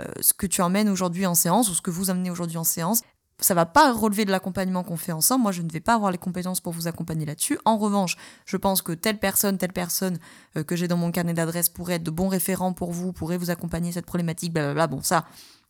euh, 0.00 0.04
ce 0.20 0.32
que 0.32 0.46
tu 0.46 0.62
emmènes 0.62 0.88
aujourd'hui 0.88 1.26
en 1.26 1.34
séance, 1.34 1.68
ou 1.68 1.74
ce 1.74 1.82
que 1.82 1.90
vous 1.90 2.10
amenez 2.10 2.30
aujourd'hui 2.30 2.58
en 2.58 2.64
séance, 2.64 3.02
ça 3.40 3.54
va 3.54 3.66
pas 3.66 3.92
relever 3.92 4.24
de 4.24 4.30
l'accompagnement 4.30 4.84
qu'on 4.84 4.96
fait 4.96 5.12
ensemble. 5.12 5.42
Moi, 5.42 5.52
je 5.52 5.62
ne 5.62 5.70
vais 5.70 5.80
pas 5.80 5.94
avoir 5.94 6.12
les 6.12 6.18
compétences 6.18 6.60
pour 6.60 6.72
vous 6.72 6.86
accompagner 6.86 7.26
là-dessus. 7.26 7.58
En 7.64 7.76
revanche, 7.76 8.16
je 8.46 8.56
pense 8.56 8.82
que 8.82 8.92
telle 8.92 9.18
personne, 9.18 9.58
telle 9.58 9.72
personne 9.72 10.18
euh, 10.56 10.62
que 10.62 10.76
j'ai 10.76 10.86
dans 10.88 10.96
mon 10.96 11.10
carnet 11.10 11.34
d'adresse 11.34 11.68
pourrait 11.68 11.94
être 11.94 12.04
de 12.04 12.10
bons 12.10 12.28
référents 12.28 12.72
pour 12.72 12.92
vous, 12.92 13.12
pourrait 13.12 13.38
vous 13.38 13.50
accompagner 13.50 13.90
cette 13.90 14.06
problématique, 14.06 14.52
blablabla. 14.52 14.86
Bon, 14.86 15.02
ça, 15.02 15.24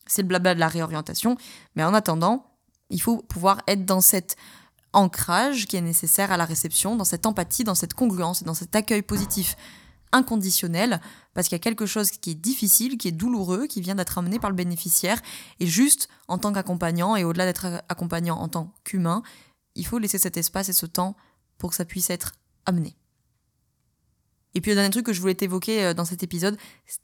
c'est 0.07 0.23
le 0.23 0.29
blabla 0.29 0.55
de 0.55 0.61
la 0.61 0.69
réorientation. 0.69 1.37
Mais 1.77 1.85
en 1.85 1.95
attendant, 1.95 2.47
il 2.91 3.01
faut 3.01 3.19
pouvoir 3.19 3.63
être 3.67 3.85
dans 3.85 4.01
cette 4.01 4.37
ancrage 4.93 5.67
qui 5.67 5.77
est 5.77 5.83
nécessaire 5.83 6.33
à 6.33 6.37
la 6.37 6.45
réception, 6.45 6.97
dans 6.97 7.05
cette 7.05 7.27
empathie, 7.27 7.65
dans 7.65 7.75
cette 7.75 7.95
congruence 7.95 8.43
et 8.43 8.45
dans 8.45 8.55
cet 8.55 8.77
accueil 8.77 9.03
positif 9.03 9.57
inconditionnel, 10.13 11.01
parce 11.33 11.49
qu'il 11.49 11.57
y 11.57 11.61
a 11.61 11.63
quelque 11.63 11.87
chose 11.87 12.11
qui 12.11 12.33
est 12.33 12.35
difficile, 12.35 12.99
qui 12.99 13.09
est 13.09 13.13
douloureux, 13.13 13.67
qui 13.67 13.81
vient 13.81 13.95
d'être 13.95 14.19
amené 14.19 14.39
par 14.39 14.51
le 14.51 14.57
bénéficiaire, 14.57 15.21
et 15.59 15.67
juste 15.67 16.09
en 16.29 16.37
tant 16.37 16.53
qu'accompagnant, 16.53 17.17
et 17.17 17.25
au-delà 17.25 17.47
d'être 17.47 17.83
accompagnant 17.89 18.37
en 18.37 18.49
tant 18.49 18.75
qu'humain, 18.85 19.23
il 19.75 19.87
faut 19.87 19.99
laisser 19.99 20.19
cet 20.19 20.37
espace 20.37 20.69
et 20.69 20.75
ce 20.75 20.85
temps 20.85 21.17
pour 21.57 21.71
que 21.71 21.77
ça 21.77 21.87
puisse 21.87 22.11
être 22.11 22.33
amené. 22.67 22.95
Et 24.55 24.61
puis 24.61 24.71
le 24.71 24.77
dernier 24.77 24.91
truc 24.91 25.07
que 25.07 25.13
je 25.13 25.21
voulais 25.21 25.35
t'évoquer 25.35 25.85
euh, 25.85 25.95
dans 25.95 26.05
cet 26.05 26.23
épisode, 26.23 26.57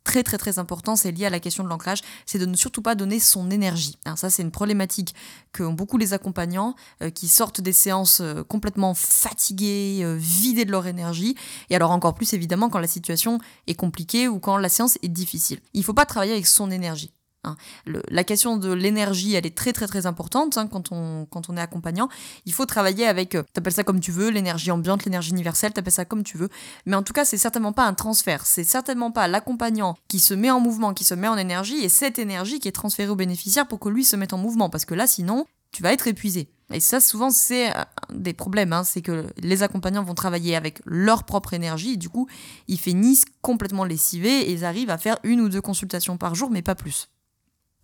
très 0.05 0.23
très 0.23 0.39
très 0.39 0.59
important, 0.59 0.97
c'est 0.97 1.13
lié 1.13 1.27
à 1.27 1.31
la 1.31 1.41
question 1.41 1.65
de 1.65 1.69
l'ancrage, 1.69 2.01
c'est 2.27 2.39
de 2.39 2.47
ne 2.47 2.57
surtout 2.57 2.83
pas 2.83 2.95
donner 2.95 3.21
son 3.21 3.51
énergie. 3.51 3.99
ça 4.17 4.31
c'est 4.31 4.43
une 4.43 4.51
problématique 4.51 5.15
qu'ont 5.57 5.73
beaucoup 5.73 5.99
les 5.99 6.13
accompagnants 6.13 6.75
euh, 7.03 7.11
qui 7.11 7.29
sortent 7.29 7.61
des 7.61 7.73
séances 7.73 8.21
euh, 8.21 8.43
complètement 8.43 8.95
fatigués, 8.95 10.05
vidés 10.17 10.65
de 10.65 10.71
leur 10.71 10.87
énergie, 10.87 11.37
et 11.71 11.77
alors 11.77 11.91
encore 11.91 12.15
plus 12.15 12.33
évidemment 12.33 12.69
quand 12.69 12.79
la 12.79 12.87
situation 12.87 13.39
est 13.67 13.75
compliquée 13.75 14.29
ou 14.29 14.39
quand 14.39 14.57
la 14.57 14.69
séance 14.69 14.99
est 15.03 15.09
difficile. 15.09 15.61
Il 15.75 15.81
ne 15.81 15.85
faut 15.85 15.95
pas 15.95 16.07
travailler 16.07 16.33
avec 16.33 16.47
son 16.47 16.71
énergie. 16.71 17.13
Hein. 17.45 17.57
la 17.87 18.25
question 18.25 18.57
de 18.57 18.73
l'énergie, 18.73 19.35
elle 19.35 19.47
est 19.47 19.57
très 19.57 19.73
très 19.73 19.87
très 19.87 20.07
importante 20.07 20.59
hein, 20.59 20.67
quand, 20.67 20.91
on, 20.91 21.25
quand 21.27 21.49
on 21.49 21.57
est 21.57 21.61
accompagnant. 21.61 22.09
Il 22.47 22.53
faut 22.53 22.67
travailler 22.67 23.07
avec, 23.07 23.37
euh, 23.37 23.45
t'appelles 23.53 23.73
ça 23.73 23.85
comme 23.85 24.01
tu 24.01 24.11
veux, 24.11 24.31
l'énergie 24.31 24.73
ambiante, 24.73 25.05
l'énergie 25.05 25.31
universelle, 25.31 25.73
t'appelles 25.73 25.93
ça 25.93 26.05
comme 26.05 26.25
tu 26.25 26.37
veux. 26.37 26.49
Mais 26.85 26.97
en 26.97 27.03
tout 27.05 27.13
cas, 27.13 27.25
c'est 27.25 27.39
certainement 27.39 27.73
pas 27.73 27.85
un 27.85 27.95
transfert. 27.95 28.45
C'est 28.45 28.65
certainement 28.65 29.13
pas 29.13 29.29
l'accompagnant 29.29 29.97
qui 30.09 30.19
se 30.19 30.35
met 30.35 30.51
en 30.51 30.59
mouvement, 30.59 30.95
qui 30.95 31.05
se 31.05 31.15
met 31.15 31.29
en 31.29 31.37
énergie, 31.37 31.79
et 31.85 31.89
cette 31.89 32.19
énergie 32.19 32.59
qui 32.59 32.67
est 32.67 32.73
transférée 32.73 33.11
au 33.11 33.17
bénéficiaire 33.17 33.69
pour 33.69 33.79
que 33.79 33.89
lui 33.89 34.05
se 34.05 34.17
mette 34.17 34.33
en 34.33 34.39
mouvement. 34.39 34.69
Parce 34.69 34.85
que 34.85 34.95
là, 34.95 35.07
sinon, 35.07 35.47
tu 35.71 35.83
vas 35.83 35.93
être 35.93 36.09
épuisé. 36.09 36.51
Et 36.73 36.81
ça, 36.81 37.01
souvent, 37.01 37.31
c'est 37.31 37.71
euh, 37.71 37.83
des 38.13 38.33
problèmes. 38.33 38.73
Hein. 38.73 38.85
c'est 38.85 39.01
que 39.01 39.27
les 39.39 39.63
accompagnants 39.63 40.03
vont 40.03 40.15
travailler 40.15 40.57
avec 40.57 40.81
leur 40.85 41.25
propre 41.25 41.55
énergie. 41.55 41.93
Et 41.93 41.97
du 41.97 42.09
coup, 42.09 42.27
ils 42.67 42.79
finissent 42.79 43.25
complètement 43.43 43.85
lessivés 43.85 44.41
et 44.41 44.53
ils 44.53 44.65
arrivent 44.65 44.91
à 44.91 44.99
faire 44.99 45.19
une 45.23 45.41
ou 45.41 45.49
deux 45.49 45.63
consultations 45.63 46.17
par 46.17 46.35
jour, 46.35 46.51
mais 46.51 46.63
pas 46.63 46.75
plus. 46.75 47.09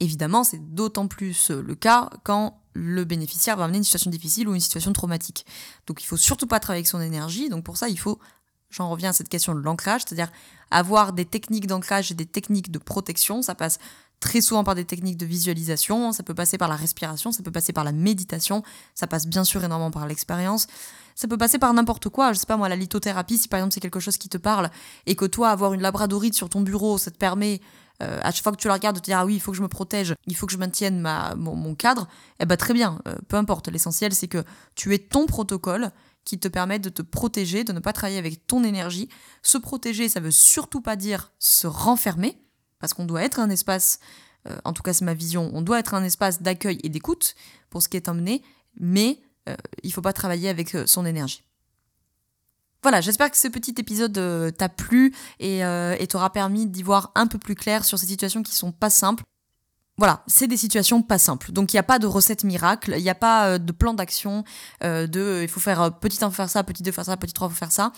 Évidemment, 0.00 0.44
c'est 0.44 0.74
d'autant 0.74 1.06
plus 1.06 1.50
euh, 1.50 1.62
le 1.62 1.74
cas 1.74 2.10
quand 2.24 2.60
le 2.74 3.04
bénéficiaire 3.04 3.56
va 3.56 3.64
amener 3.64 3.78
une 3.78 3.84
situation 3.84 4.10
difficile 4.10 4.48
ou 4.48 4.54
une 4.54 4.60
situation 4.60 4.92
traumatique. 4.92 5.46
Donc 5.86 6.02
il 6.02 6.06
faut 6.06 6.16
surtout 6.16 6.46
pas 6.46 6.58
travailler 6.58 6.80
avec 6.80 6.88
son 6.88 7.00
énergie. 7.00 7.48
Donc 7.48 7.64
pour 7.64 7.76
ça, 7.76 7.88
il 7.88 7.98
faut, 7.98 8.18
j'en 8.70 8.90
reviens 8.90 9.10
à 9.10 9.12
cette 9.12 9.28
question 9.28 9.54
de 9.54 9.60
l'ancrage, 9.60 10.02
c'est-à-dire 10.06 10.32
avoir 10.72 11.12
des 11.12 11.24
techniques 11.24 11.68
d'ancrage 11.68 12.10
et 12.10 12.14
des 12.14 12.26
techniques 12.26 12.72
de 12.72 12.78
protection. 12.78 13.42
Ça 13.42 13.54
passe 13.54 13.78
très 14.18 14.40
souvent 14.40 14.64
par 14.64 14.74
des 14.74 14.84
techniques 14.84 15.18
de 15.18 15.26
visualisation, 15.26 16.12
ça 16.12 16.22
peut 16.22 16.34
passer 16.34 16.56
par 16.56 16.68
la 16.68 16.76
respiration, 16.76 17.30
ça 17.30 17.42
peut 17.42 17.50
passer 17.50 17.72
par 17.72 17.84
la 17.84 17.92
méditation, 17.92 18.62
ça 18.94 19.06
passe 19.06 19.26
bien 19.26 19.44
sûr 19.44 19.62
énormément 19.62 19.90
par 19.90 20.06
l'expérience. 20.06 20.66
Ça 21.14 21.28
peut 21.28 21.36
passer 21.36 21.58
par 21.58 21.72
n'importe 21.74 22.08
quoi, 22.08 22.32
je 22.32 22.38
sais 22.38 22.46
pas 22.46 22.56
moi, 22.56 22.68
la 22.68 22.74
lithothérapie, 22.74 23.38
si 23.38 23.48
par 23.48 23.58
exemple 23.58 23.74
c'est 23.74 23.80
quelque 23.80 24.00
chose 24.00 24.16
qui 24.16 24.28
te 24.28 24.38
parle 24.38 24.70
et 25.06 25.14
que 25.14 25.26
toi, 25.26 25.50
avoir 25.50 25.74
une 25.74 25.82
labradorite 25.82 26.34
sur 26.34 26.48
ton 26.48 26.62
bureau, 26.62 26.98
ça 26.98 27.10
te 27.10 27.18
permet 27.18 27.60
euh, 28.02 28.20
à 28.22 28.32
chaque 28.32 28.42
fois 28.42 28.52
que 28.52 28.60
tu 28.60 28.68
la 28.68 28.74
regardes, 28.74 28.96
de 28.96 29.00
te 29.00 29.06
dire 29.06 29.18
ah 29.18 29.26
oui, 29.26 29.34
il 29.34 29.40
faut 29.40 29.52
que 29.52 29.56
je 29.56 29.62
me 29.62 29.68
protège, 29.68 30.14
il 30.26 30.34
faut 30.34 30.46
que 30.46 30.52
je 30.52 30.58
maintienne 30.58 31.00
ma, 31.00 31.34
mon, 31.36 31.74
cadre, 31.74 32.08
eh 32.40 32.46
ben 32.46 32.56
très 32.56 32.74
bien, 32.74 32.98
euh, 33.06 33.14
peu 33.28 33.36
importe. 33.36 33.68
L'essentiel, 33.68 34.12
c'est 34.14 34.28
que 34.28 34.44
tu 34.74 34.94
aies 34.94 34.98
ton 34.98 35.26
protocole 35.26 35.90
qui 36.24 36.38
te 36.38 36.48
permet 36.48 36.78
de 36.78 36.88
te 36.88 37.02
protéger, 37.02 37.64
de 37.64 37.72
ne 37.72 37.80
pas 37.80 37.92
travailler 37.92 38.18
avec 38.18 38.46
ton 38.46 38.64
énergie. 38.64 39.08
Se 39.42 39.58
protéger, 39.58 40.08
ça 40.08 40.20
veut 40.20 40.30
surtout 40.30 40.80
pas 40.80 40.96
dire 40.96 41.32
se 41.38 41.66
renfermer, 41.66 42.40
parce 42.80 42.94
qu'on 42.94 43.04
doit 43.04 43.22
être 43.22 43.38
un 43.38 43.50
espace, 43.50 44.00
euh, 44.48 44.56
en 44.64 44.72
tout 44.72 44.82
cas 44.82 44.92
c'est 44.92 45.04
ma 45.04 45.14
vision, 45.14 45.50
on 45.54 45.62
doit 45.62 45.78
être 45.78 45.94
un 45.94 46.02
espace 46.02 46.42
d'accueil 46.42 46.80
et 46.82 46.88
d'écoute 46.88 47.34
pour 47.70 47.82
ce 47.82 47.88
qui 47.88 47.96
est 47.96 48.08
emmené, 48.08 48.42
mais 48.78 49.20
il 49.82 49.92
faut 49.92 50.00
pas 50.00 50.14
travailler 50.14 50.48
avec 50.48 50.74
son 50.86 51.04
énergie. 51.04 51.44
Voilà, 52.84 53.00
j'espère 53.00 53.30
que 53.30 53.38
ce 53.38 53.48
petit 53.48 53.74
épisode 53.78 54.18
euh, 54.18 54.50
t'a 54.50 54.68
plu 54.68 55.14
euh, 55.42 55.96
et 55.98 56.06
t'aura 56.06 56.28
permis 56.28 56.66
d'y 56.66 56.82
voir 56.82 57.12
un 57.14 57.26
peu 57.26 57.38
plus 57.38 57.54
clair 57.54 57.82
sur 57.82 57.98
ces 57.98 58.04
situations 58.04 58.42
qui 58.42 58.54
sont 58.54 58.72
pas 58.72 58.90
simples. 58.90 59.24
Voilà, 59.96 60.22
c'est 60.26 60.48
des 60.48 60.58
situations 60.58 61.00
pas 61.00 61.16
simples. 61.16 61.50
Donc 61.50 61.72
il 61.72 61.76
n'y 61.76 61.80
a 61.80 61.84
pas 61.84 61.98
de 61.98 62.06
recette 62.06 62.44
miracle, 62.44 62.92
il 62.98 63.02
n'y 63.02 63.08
a 63.08 63.14
pas 63.14 63.46
euh, 63.46 63.58
de 63.58 63.72
plan 63.72 63.94
d'action 63.94 64.44
il 64.82 65.48
faut 65.48 65.60
faire 65.60 65.98
petit 65.98 66.22
1 66.22 66.28
faut 66.28 66.36
faire 66.36 66.50
ça, 66.50 66.62
petit 66.62 66.82
2 66.82 66.92
faire 66.92 67.06
ça, 67.06 67.16
petit 67.16 67.32
3 67.32 67.48
faut 67.48 67.54
faire 67.54 67.72
ça. 67.72 67.90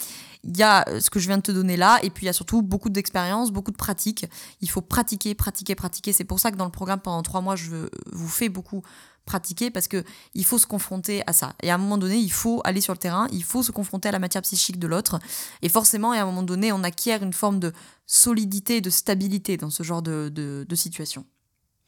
Il 0.45 0.57
y 0.57 0.63
a 0.63 0.85
ce 1.01 1.11
que 1.11 1.19
je 1.19 1.27
viens 1.27 1.39
de 1.39 1.43
te 1.43 1.51
donner 1.51 1.77
là 1.77 1.99
et 2.05 2.11
puis 2.11 2.27
il 2.27 2.27
y 2.27 2.31
a 2.31 2.33
surtout 2.33 2.63
beaucoup 2.63 2.89
d'expérience, 2.89 3.51
beaucoup 3.51 3.73
de 3.73 3.77
pratique. 3.77 4.27
Il 4.61 4.71
faut 4.71 4.83
pratiquer, 4.83 5.35
pratiquer, 5.35 5.75
pratiquer. 5.75 6.13
C'est 6.13 6.23
pour 6.23 6.39
ça 6.39 6.53
que 6.53 6.57
dans 6.57 6.65
le 6.65 6.71
programme 6.71 7.01
pendant 7.01 7.23
trois 7.23 7.41
mois, 7.41 7.57
je 7.57 7.89
vous 8.13 8.29
fais 8.29 8.51
beaucoup 8.51 8.83
pratiquer 9.27 9.71
parce 9.71 9.89
que 9.89 10.03
il 10.35 10.45
faut 10.45 10.59
se 10.59 10.67
confronter 10.67 11.23
à 11.27 11.35
ça. 11.35 11.55
Et 11.63 11.71
à 11.71 11.75
un 11.75 11.79
moment 11.79 11.99
donné, 11.99 12.17
il 12.17 12.33
faut 12.33 12.63
aller 12.65 12.81
sur 12.81 12.95
le 12.95 12.99
terrain, 12.99 13.27
il 13.33 13.45
faut 13.45 13.63
se 13.63 13.73
confronter 13.73 14.09
à 14.09 14.13
la 14.13 14.19
matière 14.19 14.43
psychique 14.43 14.79
de 14.79 14.87
l'autre. 14.87 15.19
Et 15.61 15.69
forcément, 15.69 16.13
à 16.13 16.21
un 16.21 16.25
moment 16.25 16.43
donné, 16.43 16.73
on 16.73 16.83
acquiert 16.83 17.23
une 17.23 17.35
forme 17.35 17.61
de 17.61 17.73
solidité, 18.07 18.81
de 18.81 18.89
stabilité 18.89 19.59
dans 19.59 19.71
ce 19.71 19.83
genre 19.83 20.01
de, 20.01 20.67
situation. 20.75 21.27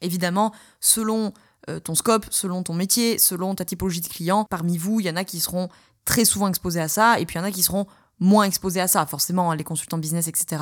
Évidemment, 0.01 0.53
selon 0.79 1.33
euh, 1.69 1.79
ton 1.79 1.95
scope, 1.95 2.25
selon 2.29 2.63
ton 2.63 2.73
métier, 2.73 3.17
selon 3.17 3.55
ta 3.55 3.65
typologie 3.65 4.01
de 4.01 4.07
client, 4.07 4.45
parmi 4.49 4.77
vous, 4.77 4.99
il 4.99 5.05
y 5.05 5.09
en 5.09 5.15
a 5.15 5.23
qui 5.23 5.39
seront 5.39 5.69
très 6.05 6.25
souvent 6.25 6.47
exposés 6.47 6.81
à 6.81 6.87
ça, 6.87 7.19
et 7.19 7.25
puis 7.25 7.35
il 7.35 7.39
y 7.39 7.41
en 7.41 7.45
a 7.45 7.51
qui 7.51 7.63
seront 7.63 7.87
moins 8.19 8.43
exposé 8.43 8.79
à 8.81 8.87
ça. 8.87 9.05
Forcément, 9.05 9.53
les 9.53 9.63
consultants 9.63 9.97
business, 9.97 10.27
etc., 10.27 10.61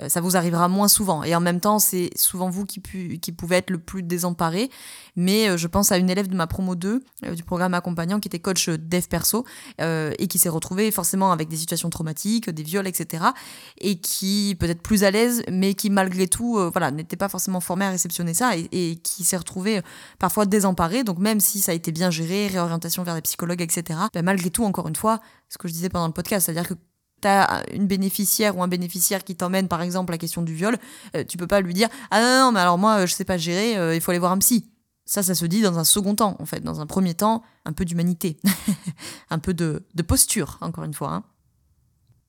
euh, 0.00 0.08
ça 0.08 0.20
vous 0.20 0.36
arrivera 0.36 0.68
moins 0.68 0.88
souvent. 0.88 1.22
Et 1.22 1.34
en 1.34 1.40
même 1.40 1.60
temps, 1.60 1.78
c'est 1.78 2.10
souvent 2.16 2.50
vous 2.50 2.64
qui, 2.64 2.80
qui 3.18 3.32
pouvez 3.32 3.56
être 3.56 3.70
le 3.70 3.78
plus 3.78 4.02
désemparé. 4.02 4.70
Mais 5.16 5.48
euh, 5.48 5.56
je 5.56 5.66
pense 5.66 5.92
à 5.92 5.98
une 5.98 6.10
élève 6.10 6.28
de 6.28 6.36
ma 6.36 6.46
promo 6.46 6.74
2 6.74 7.02
euh, 7.24 7.34
du 7.34 7.42
programme 7.42 7.74
accompagnant 7.74 8.20
qui 8.20 8.28
était 8.28 8.38
coach 8.38 8.68
dev 8.68 9.06
perso 9.08 9.44
et 9.78 10.28
qui 10.28 10.38
s'est 10.38 10.48
retrouvée 10.48 10.90
forcément 10.90 11.32
avec 11.32 11.48
des 11.48 11.56
situations 11.56 11.90
traumatiques, 11.90 12.50
des 12.50 12.62
viols, 12.62 12.86
etc. 12.86 13.24
Et 13.80 13.98
qui 13.98 14.56
peut 14.58 14.68
être 14.68 14.82
plus 14.82 15.04
à 15.04 15.10
l'aise, 15.10 15.42
mais 15.50 15.74
qui 15.74 15.90
malgré 15.90 16.26
tout, 16.26 16.58
voilà, 16.72 16.90
n'était 16.90 17.16
pas 17.16 17.28
forcément 17.28 17.60
formée 17.60 17.84
à 17.84 17.90
réceptionner 17.90 18.34
ça 18.34 18.56
et, 18.56 18.96
qui 19.02 19.24
s'est 19.24 19.36
retrouvée 19.36 19.82
parfois 20.18 20.46
désemparée. 20.46 21.04
Donc 21.04 21.18
même 21.18 21.40
si 21.40 21.60
ça 21.60 21.72
a 21.72 21.74
été 21.74 21.92
bien 21.92 22.10
géré, 22.10 22.46
réorientation 22.46 23.02
vers 23.02 23.14
des 23.14 23.22
psychologues, 23.22 23.62
etc., 23.62 23.98
ben, 24.12 24.24
malgré 24.24 24.50
tout, 24.50 24.64
encore 24.64 24.88
une 24.88 24.96
fois, 24.96 25.20
ce 25.48 25.58
que 25.58 25.68
je 25.68 25.72
disais 25.72 25.88
pendant 25.88 26.06
le 26.06 26.12
podcast, 26.12 26.46
c'est-à-dire 26.46 26.68
que 26.68 26.74
une 27.72 27.86
bénéficiaire 27.86 28.56
ou 28.56 28.62
un 28.62 28.68
bénéficiaire 28.68 29.24
qui 29.24 29.36
t'emmène 29.36 29.68
par 29.68 29.82
exemple 29.82 30.12
la 30.12 30.18
question 30.18 30.42
du 30.42 30.54
viol, 30.54 30.76
euh, 31.16 31.24
tu 31.24 31.36
peux 31.36 31.46
pas 31.46 31.60
lui 31.60 31.74
dire 31.74 31.88
ah 32.10 32.20
non, 32.20 32.46
non 32.46 32.52
mais 32.52 32.60
alors 32.60 32.78
moi 32.78 33.06
je 33.06 33.14
sais 33.14 33.24
pas 33.24 33.38
gérer, 33.38 33.76
euh, 33.76 33.94
il 33.94 34.00
faut 34.00 34.10
aller 34.10 34.20
voir 34.20 34.32
un 34.32 34.38
psy. 34.38 34.70
Ça, 35.06 35.22
ça 35.22 35.34
se 35.34 35.44
dit 35.44 35.60
dans 35.60 35.78
un 35.78 35.84
second 35.84 36.14
temps, 36.14 36.34
en 36.38 36.46
fait. 36.46 36.60
Dans 36.60 36.80
un 36.80 36.86
premier 36.86 37.12
temps, 37.12 37.42
un 37.66 37.74
peu 37.74 37.84
d'humanité, 37.84 38.38
un 39.30 39.38
peu 39.38 39.52
de, 39.52 39.84
de, 39.94 40.02
posture, 40.02 40.56
encore 40.62 40.84
une 40.84 40.94
fois. 40.94 41.12
Hein 41.12 41.24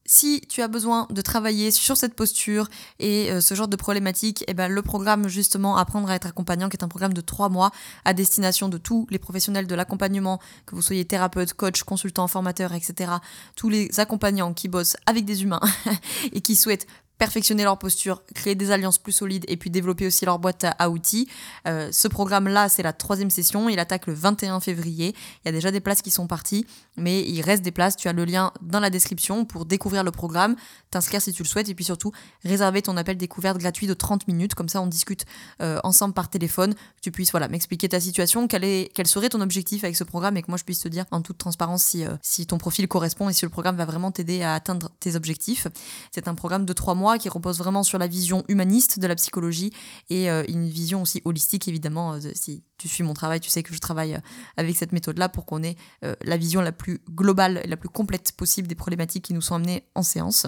si 0.06 0.42
tu 0.42 0.62
as 0.62 0.68
besoin 0.68 1.08
de 1.10 1.22
travailler 1.22 1.72
sur 1.72 1.98
cette 1.98 2.14
posture 2.14 2.68
et 3.00 3.32
euh, 3.32 3.42
ce 3.42 3.56
genre 3.56 3.68
de 3.68 3.76
problématique, 3.76 4.44
eh 4.48 4.54
ben, 4.54 4.72
le 4.72 4.82
programme 4.82 5.28
justement 5.28 5.78
Apprendre 5.78 6.10
à 6.10 6.16
être 6.16 6.28
accompagnant, 6.28 6.70
qui 6.70 6.78
est 6.78 6.84
un 6.84 6.88
programme 6.88 7.14
de 7.14 7.22
trois 7.22 7.50
mois 7.50 7.72
à 8.06 8.14
destination 8.14 8.70
de 8.70 8.78
tous 8.78 9.08
les 9.10 9.20
professionnels 9.20 9.68
de 9.68 9.76
l'accompagnement, 9.76 10.40
que 10.66 10.76
vous 10.76 10.82
soyez 10.82 11.06
thérapeute, 11.06 11.54
coach, 11.54 11.84
consultant, 11.84 12.28
formateur, 12.28 12.74
etc. 12.74 13.12
Tous 13.56 13.70
les 13.70 14.00
accompagnants 14.00 14.54
qui 14.54 14.68
bossent 14.68 14.96
avec 15.06 15.26
des 15.26 15.44
humains 15.44 15.62
et 16.32 16.42
qui 16.42 16.56
souhaitent 16.56 16.88
perfectionner 17.18 17.64
leur 17.64 17.78
posture, 17.78 18.24
créer 18.34 18.56
des 18.56 18.72
alliances 18.72 18.98
plus 18.98 19.12
solides 19.12 19.46
et 19.48 19.58
puis 19.58 19.70
développer 19.70 20.08
aussi 20.08 20.26
leur 20.26 20.40
boîte 20.40 20.66
à 20.78 20.90
outils. 20.90 21.28
Euh, 21.68 21.90
ce 21.92 22.08
programme-là, 22.08 22.70
c'est 22.70 22.84
la 22.84 22.94
troisième 22.94 23.30
session. 23.30 23.70
Il 23.70 23.80
attaque 23.80 24.08
le 24.08 24.14
21 24.14 24.60
février. 24.60 25.16
Il 25.44 25.48
y 25.48 25.50
a 25.50 25.52
déjà 25.52 25.72
des 25.72 25.80
places 25.80 26.02
qui 26.02 26.12
sont 26.12 26.28
parties, 26.28 26.66
mais 26.98 27.22
il 27.22 27.42
reste 27.42 27.64
des 27.64 27.72
places. 27.72 27.96
Tu 27.96 28.08
as 28.08 28.14
le 28.14 28.26
lien 28.26 28.52
dans 28.62 28.80
la 28.80 28.90
description 28.90 29.46
pour 29.46 29.66
découvrir 29.66 30.04
le 30.04 30.12
programme, 30.12 30.56
t'inscrire 30.92 31.22
si 31.22 31.32
tu 31.32 31.44
le 31.44 31.48
souhaites 31.48 31.70
et 31.70 31.76
puis 31.76 31.86
surtout 31.86 32.12
réserver 32.44 32.82
ton 32.82 32.98
appel 32.98 33.18
découverte 33.18 33.58
gratuit 33.58 33.88
de 33.88 33.94
30 33.94 34.28
minutes. 34.28 34.54
Comme 34.56 34.70
ça, 34.70 34.82
on 34.82 34.88
discute 34.88 35.26
euh, 35.62 35.80
ensemble 35.84 36.14
par 36.14 36.30
téléphone. 36.30 36.74
Que 36.74 37.02
tu 37.02 37.12
puisses 37.12 37.32
voilà, 37.32 37.48
m'expliquer 37.48 37.88
ta 37.90 38.00
situation, 38.00 38.48
quel, 38.48 38.64
est, 38.64 38.92
quel 38.94 39.08
serait 39.08 39.30
ton 39.30 39.42
objectif 39.42 39.84
avec 39.84 39.96
ce 39.96 40.04
programme 40.04 40.38
et 40.38 40.42
que 40.42 40.50
moi 40.50 40.58
je 40.58 40.64
puisse 40.64 40.80
te 40.80 40.88
dire 40.88 41.06
en 41.12 41.22
toute 41.22 41.38
transparence 41.38 41.84
si, 41.84 42.06
euh, 42.06 42.16
si 42.22 42.46
ton 42.46 42.58
profil 42.58 42.88
correspond 42.88 43.30
et 43.30 43.34
si 43.34 43.46
le 43.46 43.50
programme 43.50 43.78
va 43.78 43.86
vraiment 43.86 44.12
t'aider 44.12 44.42
à 44.42 44.54
atteindre 44.54 44.90
tes 45.00 45.16
objectifs. 45.16 45.68
C'est 46.12 46.28
un 46.28 46.36
programme 46.36 46.66
de 46.66 46.74
trois 46.74 46.96
mois 46.96 47.05
qui 47.20 47.30
repose 47.30 47.58
vraiment 47.58 47.84
sur 47.84 47.98
la 47.98 48.08
vision 48.08 48.44
humaniste 48.48 49.00
de 49.00 49.08
la 49.08 49.16
psychologie 49.16 49.72
et 50.10 50.30
euh, 50.30 50.44
une 50.48 50.68
vision 50.68 51.02
aussi 51.02 51.22
holistique, 51.26 51.68
évidemment. 51.68 52.14
Euh, 52.14 52.20
si 52.34 52.64
tu 52.78 52.88
suis 52.88 53.04
mon 53.04 53.14
travail, 53.14 53.40
tu 53.40 53.50
sais 53.50 53.64
que 53.64 53.74
je 53.74 53.80
travaille 53.80 54.16
euh, 54.16 54.20
avec 54.58 54.76
cette 54.76 54.92
méthode-là 54.92 55.30
pour 55.30 55.46
qu'on 55.46 55.64
ait 55.64 55.76
la 56.02 56.38
vision 56.38 56.62
la 56.62 56.72
plus 56.72 57.00
globale 57.10 57.62
et 57.64 57.68
la 57.68 57.78
plus 57.78 57.90
complète 57.90 58.32
possible 58.34 58.68
des 58.68 58.76
problématiques 58.76 59.26
qui 59.26 59.34
nous 59.34 59.42
sont 59.42 59.56
amenées 59.56 59.88
en 59.96 60.04
séance. 60.04 60.48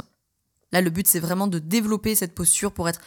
Là, 0.71 0.81
le 0.81 0.89
but, 0.89 1.07
c'est 1.07 1.19
vraiment 1.19 1.47
de 1.47 1.59
développer 1.59 2.15
cette 2.15 2.35
posture 2.35 2.71
pour 2.71 2.89
être 2.89 2.99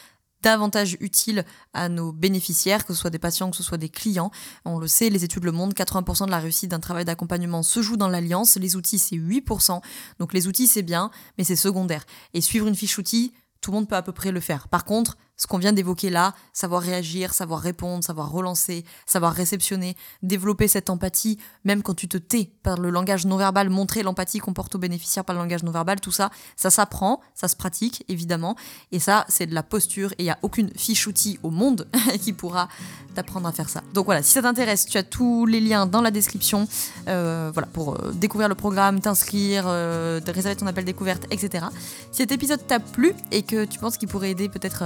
davantage 0.42 0.96
utile 1.00 1.44
à 1.72 1.88
nos 1.88 2.12
bénéficiaires, 2.12 2.84
que 2.86 2.94
ce 2.94 3.00
soit 3.00 3.10
des 3.10 3.18
patients, 3.18 3.50
que 3.50 3.56
ce 3.56 3.62
soit 3.62 3.78
des 3.78 3.88
clients. 3.88 4.30
On 4.64 4.78
le 4.78 4.88
sait, 4.88 5.10
les 5.10 5.24
études 5.24 5.44
le 5.44 5.52
montrent, 5.52 5.74
80% 5.74 6.26
de 6.26 6.30
la 6.30 6.38
réussite 6.38 6.70
d'un 6.70 6.80
travail 6.80 7.04
d'accompagnement 7.04 7.62
se 7.62 7.82
joue 7.82 7.96
dans 7.96 8.08
l'alliance. 8.08 8.56
Les 8.56 8.76
outils, 8.76 8.98
c'est 8.98 9.16
8%. 9.16 9.80
Donc 10.18 10.32
les 10.32 10.46
outils, 10.46 10.66
c'est 10.66 10.82
bien, 10.82 11.10
mais 11.38 11.44
c'est 11.44 11.56
secondaire. 11.56 12.04
Et 12.34 12.40
suivre 12.40 12.66
une 12.66 12.76
fiche 12.76 12.98
outil, 12.98 13.32
tout 13.60 13.70
le 13.70 13.76
monde 13.76 13.88
peut 13.88 13.96
à 13.96 14.02
peu 14.02 14.12
près 14.12 14.32
le 14.32 14.40
faire. 14.40 14.68
Par 14.68 14.84
contre, 14.84 15.16
ce 15.40 15.46
qu'on 15.46 15.56
vient 15.56 15.72
d'évoquer 15.72 16.10
là, 16.10 16.34
savoir 16.52 16.82
réagir, 16.82 17.32
savoir 17.32 17.60
répondre, 17.60 18.04
savoir 18.04 18.30
relancer, 18.30 18.84
savoir 19.06 19.32
réceptionner, 19.32 19.96
développer 20.22 20.68
cette 20.68 20.90
empathie, 20.90 21.38
même 21.64 21.82
quand 21.82 21.94
tu 21.94 22.08
te 22.08 22.18
tais 22.18 22.52
par 22.62 22.76
le 22.76 22.90
langage 22.90 23.24
non 23.24 23.38
verbal, 23.38 23.70
montrer 23.70 24.02
l'empathie 24.02 24.38
qu'on 24.38 24.52
porte 24.52 24.74
aux 24.74 24.78
bénéficiaires 24.78 25.24
par 25.24 25.34
le 25.34 25.40
langage 25.40 25.62
non 25.62 25.72
verbal, 25.72 25.98
tout 25.98 26.12
ça, 26.12 26.28
ça 26.56 26.68
s'apprend, 26.68 27.22
ça 27.34 27.48
se 27.48 27.56
pratique 27.56 28.04
évidemment, 28.08 28.54
et 28.92 28.98
ça 28.98 29.24
c'est 29.30 29.46
de 29.46 29.54
la 29.54 29.62
posture, 29.62 30.12
et 30.12 30.16
il 30.18 30.24
n'y 30.24 30.30
a 30.30 30.38
aucune 30.42 30.70
fiche 30.76 31.06
outil 31.06 31.38
au 31.42 31.48
monde 31.48 31.88
qui 32.20 32.34
pourra 32.34 32.68
t'apprendre 33.14 33.48
à 33.48 33.52
faire 33.52 33.70
ça. 33.70 33.82
Donc 33.94 34.04
voilà, 34.04 34.22
si 34.22 34.32
ça 34.32 34.42
t'intéresse, 34.42 34.84
tu 34.84 34.98
as 34.98 35.02
tous 35.02 35.46
les 35.46 35.60
liens 35.60 35.86
dans 35.86 36.02
la 36.02 36.10
description, 36.10 36.68
euh, 37.08 37.50
voilà, 37.54 37.66
pour 37.66 37.94
euh, 37.94 38.12
découvrir 38.12 38.50
le 38.50 38.54
programme, 38.54 39.00
t'inscrire, 39.00 39.64
euh, 39.66 40.20
réserver 40.26 40.56
ton 40.56 40.66
appel 40.66 40.84
découverte, 40.84 41.24
etc. 41.30 41.64
Si 42.12 42.18
cet 42.18 42.30
épisode 42.30 42.66
t'a 42.66 42.78
plu 42.78 43.14
et 43.30 43.42
que 43.42 43.64
tu 43.64 43.78
penses 43.78 43.96
qu'il 43.96 44.08
pourrait 44.08 44.30
aider 44.30 44.50
peut-être 44.50 44.84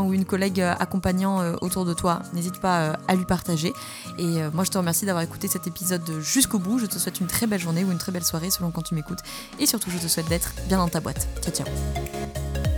ou 0.00 0.14
une 0.14 0.24
collègue 0.24 0.60
accompagnant 0.60 1.54
autour 1.60 1.84
de 1.84 1.94
toi, 1.94 2.22
n'hésite 2.32 2.60
pas 2.60 2.96
à 3.06 3.14
lui 3.14 3.24
partager. 3.24 3.72
Et 4.18 4.40
moi, 4.52 4.64
je 4.64 4.70
te 4.70 4.78
remercie 4.78 5.06
d'avoir 5.06 5.22
écouté 5.22 5.48
cet 5.48 5.66
épisode 5.66 6.08
jusqu'au 6.20 6.58
bout. 6.58 6.78
Je 6.78 6.86
te 6.86 6.98
souhaite 6.98 7.20
une 7.20 7.26
très 7.26 7.46
belle 7.46 7.60
journée 7.60 7.84
ou 7.84 7.92
une 7.92 7.98
très 7.98 8.12
belle 8.12 8.24
soirée 8.24 8.50
selon 8.50 8.70
quand 8.70 8.82
tu 8.82 8.94
m'écoutes. 8.94 9.20
Et 9.58 9.66
surtout, 9.66 9.90
je 9.90 9.98
te 9.98 10.08
souhaite 10.08 10.28
d'être 10.28 10.52
bien 10.68 10.78
dans 10.78 10.88
ta 10.88 11.00
boîte. 11.00 11.28
Ciao, 11.42 11.52
ciao. 11.52 12.71